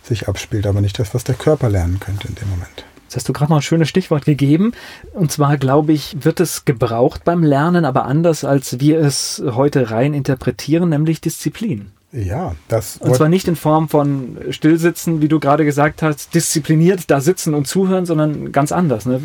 [0.03, 2.85] sich abspielt, aber nicht das, was der Körper lernen könnte in dem Moment.
[3.05, 4.73] Jetzt hast du gerade noch ein schönes Stichwort gegeben.
[5.12, 9.91] Und zwar, glaube ich, wird es gebraucht beim Lernen, aber anders, als wir es heute
[9.91, 11.93] rein interpretieren, nämlich Disziplin.
[12.12, 12.98] Ja, das.
[12.98, 17.54] Und zwar nicht in Form von Stillsitzen, wie du gerade gesagt hast, diszipliniert da sitzen
[17.54, 19.06] und zuhören, sondern ganz anders.
[19.06, 19.20] Ne?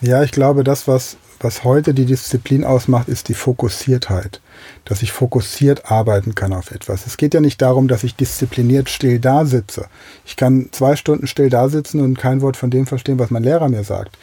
[0.00, 4.40] Ja, ich glaube, das, was was heute die Disziplin ausmacht, ist die Fokussiertheit.
[4.84, 7.06] Dass ich fokussiert arbeiten kann auf etwas.
[7.06, 9.86] Es geht ja nicht darum, dass ich diszipliniert still da sitze.
[10.24, 13.44] Ich kann zwei Stunden still da sitzen und kein Wort von dem verstehen, was mein
[13.44, 14.16] Lehrer mir sagt.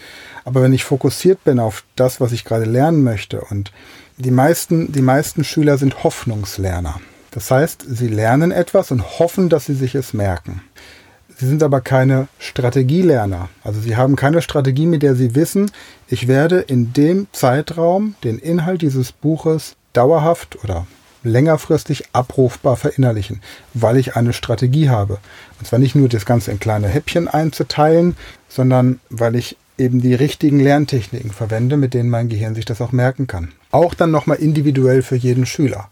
[0.43, 3.71] Aber wenn ich fokussiert bin auf das, was ich gerade lernen möchte und
[4.17, 6.99] die meisten, die meisten Schüler sind Hoffnungslerner.
[7.31, 10.61] Das heißt, sie lernen etwas und hoffen, dass sie sich es merken.
[11.37, 13.49] Sie sind aber keine Strategielerner.
[13.63, 15.71] Also sie haben keine Strategie, mit der sie wissen,
[16.07, 20.85] ich werde in dem Zeitraum den Inhalt dieses Buches dauerhaft oder
[21.23, 23.41] längerfristig abrufbar verinnerlichen,
[23.73, 25.19] weil ich eine Strategie habe.
[25.59, 28.17] Und zwar nicht nur das Ganze in kleine Häppchen einzuteilen,
[28.47, 32.91] sondern weil ich eben die richtigen Lerntechniken verwende, mit denen mein Gehirn sich das auch
[32.91, 33.51] merken kann.
[33.71, 35.89] Auch dann nochmal individuell für jeden Schüler.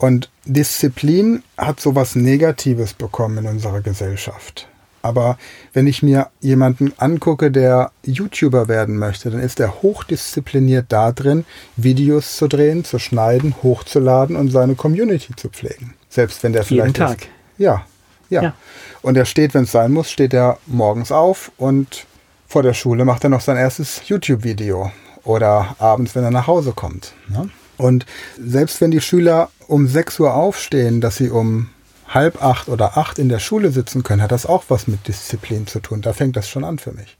[0.00, 4.66] Und Disziplin hat sowas Negatives bekommen in unserer Gesellschaft.
[5.02, 5.38] Aber
[5.74, 11.44] wenn ich mir jemanden angucke, der YouTuber werden möchte, dann ist er hochdiszipliniert da drin,
[11.76, 15.94] Videos zu drehen, zu schneiden, hochzuladen und seine Community zu pflegen.
[16.08, 16.98] Selbst wenn der vielleicht.
[16.98, 17.22] Jeden Tag.
[17.22, 17.28] Ist.
[17.58, 17.84] Ja,
[18.30, 18.54] ja, ja.
[19.02, 22.06] Und er steht, wenn es sein muss, steht er morgens auf und
[22.46, 24.92] vor der Schule macht er noch sein erstes YouTube-Video.
[25.24, 27.12] Oder abends, wenn er nach Hause kommt.
[27.28, 27.50] Ne?
[27.80, 28.06] Und
[28.38, 31.70] selbst wenn die Schüler um 6 Uhr aufstehen, dass sie um
[32.06, 35.66] halb acht oder acht in der Schule sitzen können, hat das auch was mit Disziplin
[35.66, 36.02] zu tun.
[36.02, 37.16] Da fängt das schon an für mich.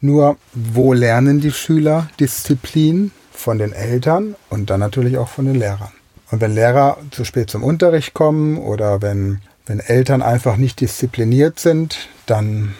[0.00, 3.12] Nur, wo lernen die Schüler Disziplin?
[3.32, 5.92] Von den Eltern und dann natürlich auch von den Lehrern.
[6.30, 11.60] Und wenn Lehrer zu spät zum Unterricht kommen oder wenn, wenn Eltern einfach nicht diszipliniert
[11.60, 12.74] sind, dann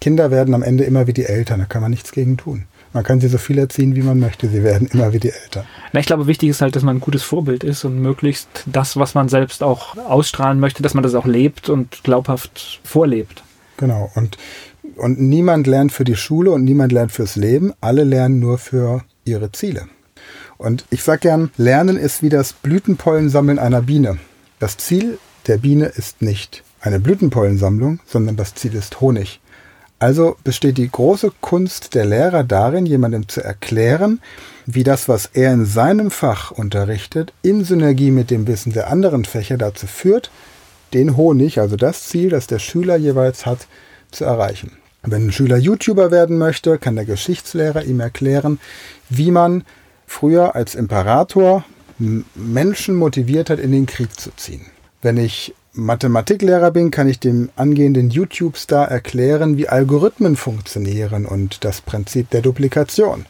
[0.00, 2.66] Kinder werden am Ende immer wie die Eltern, da kann man nichts gegen tun.
[2.92, 4.48] Man kann sie so viel erziehen, wie man möchte.
[4.48, 5.64] Sie werden immer wie die Eltern.
[5.92, 8.96] Na, ich glaube, wichtig ist halt, dass man ein gutes Vorbild ist und möglichst das,
[8.96, 13.42] was man selbst auch ausstrahlen möchte, dass man das auch lebt und glaubhaft vorlebt.
[13.78, 14.10] Genau.
[14.14, 14.36] Und,
[14.96, 17.72] und niemand lernt für die Schule und niemand lernt fürs Leben.
[17.80, 19.86] Alle lernen nur für ihre Ziele.
[20.58, 24.18] Und ich sage gern, Lernen ist wie das Blütenpollensammeln einer Biene.
[24.58, 29.40] Das Ziel der Biene ist nicht eine Blütenpollensammlung, sondern das Ziel ist Honig.
[30.02, 34.20] Also besteht die große Kunst der Lehrer darin, jemandem zu erklären,
[34.66, 39.24] wie das, was er in seinem Fach unterrichtet, in Synergie mit dem Wissen der anderen
[39.24, 40.32] Fächer dazu führt,
[40.92, 43.68] den Honig, also das Ziel, das der Schüler jeweils hat,
[44.10, 44.72] zu erreichen.
[45.04, 48.58] Wenn ein Schüler YouTuber werden möchte, kann der Geschichtslehrer ihm erklären,
[49.08, 49.62] wie man
[50.08, 51.64] früher als Imperator
[52.34, 54.66] Menschen motiviert hat, in den Krieg zu ziehen.
[55.00, 61.80] Wenn ich Mathematiklehrer bin, kann ich dem angehenden YouTube-Star erklären, wie Algorithmen funktionieren und das
[61.80, 63.24] Prinzip der Duplikation.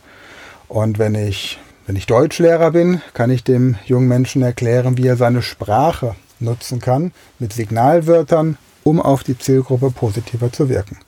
[0.67, 5.17] Und wenn ich, wenn ich Deutschlehrer bin, kann ich dem jungen Menschen erklären, wie er
[5.17, 10.99] seine Sprache nutzen kann mit Signalwörtern, um auf die Zielgruppe positiver zu wirken.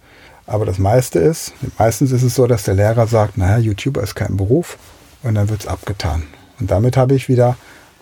[0.46, 4.14] Aber das meiste ist, meistens ist es so, dass der Lehrer sagt, naja, YouTuber ist
[4.14, 4.78] kein Beruf
[5.24, 6.22] und dann wird es abgetan.
[6.60, 7.56] Und damit habe ich wieder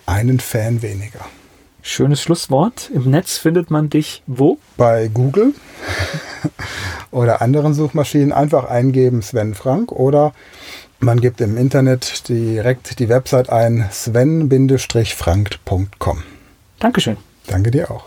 [0.05, 1.25] einen Fan weniger.
[1.85, 2.89] Schönes Schlusswort.
[2.93, 4.57] Im Netz findet man dich wo?
[4.77, 5.53] Bei Google
[7.11, 10.31] oder anderen Suchmaschinen einfach eingeben Sven Frank oder
[10.99, 16.23] man gibt im Internet direkt die Website ein sven-frank.com.
[16.79, 17.17] Dankeschön.
[17.47, 18.05] Danke dir auch.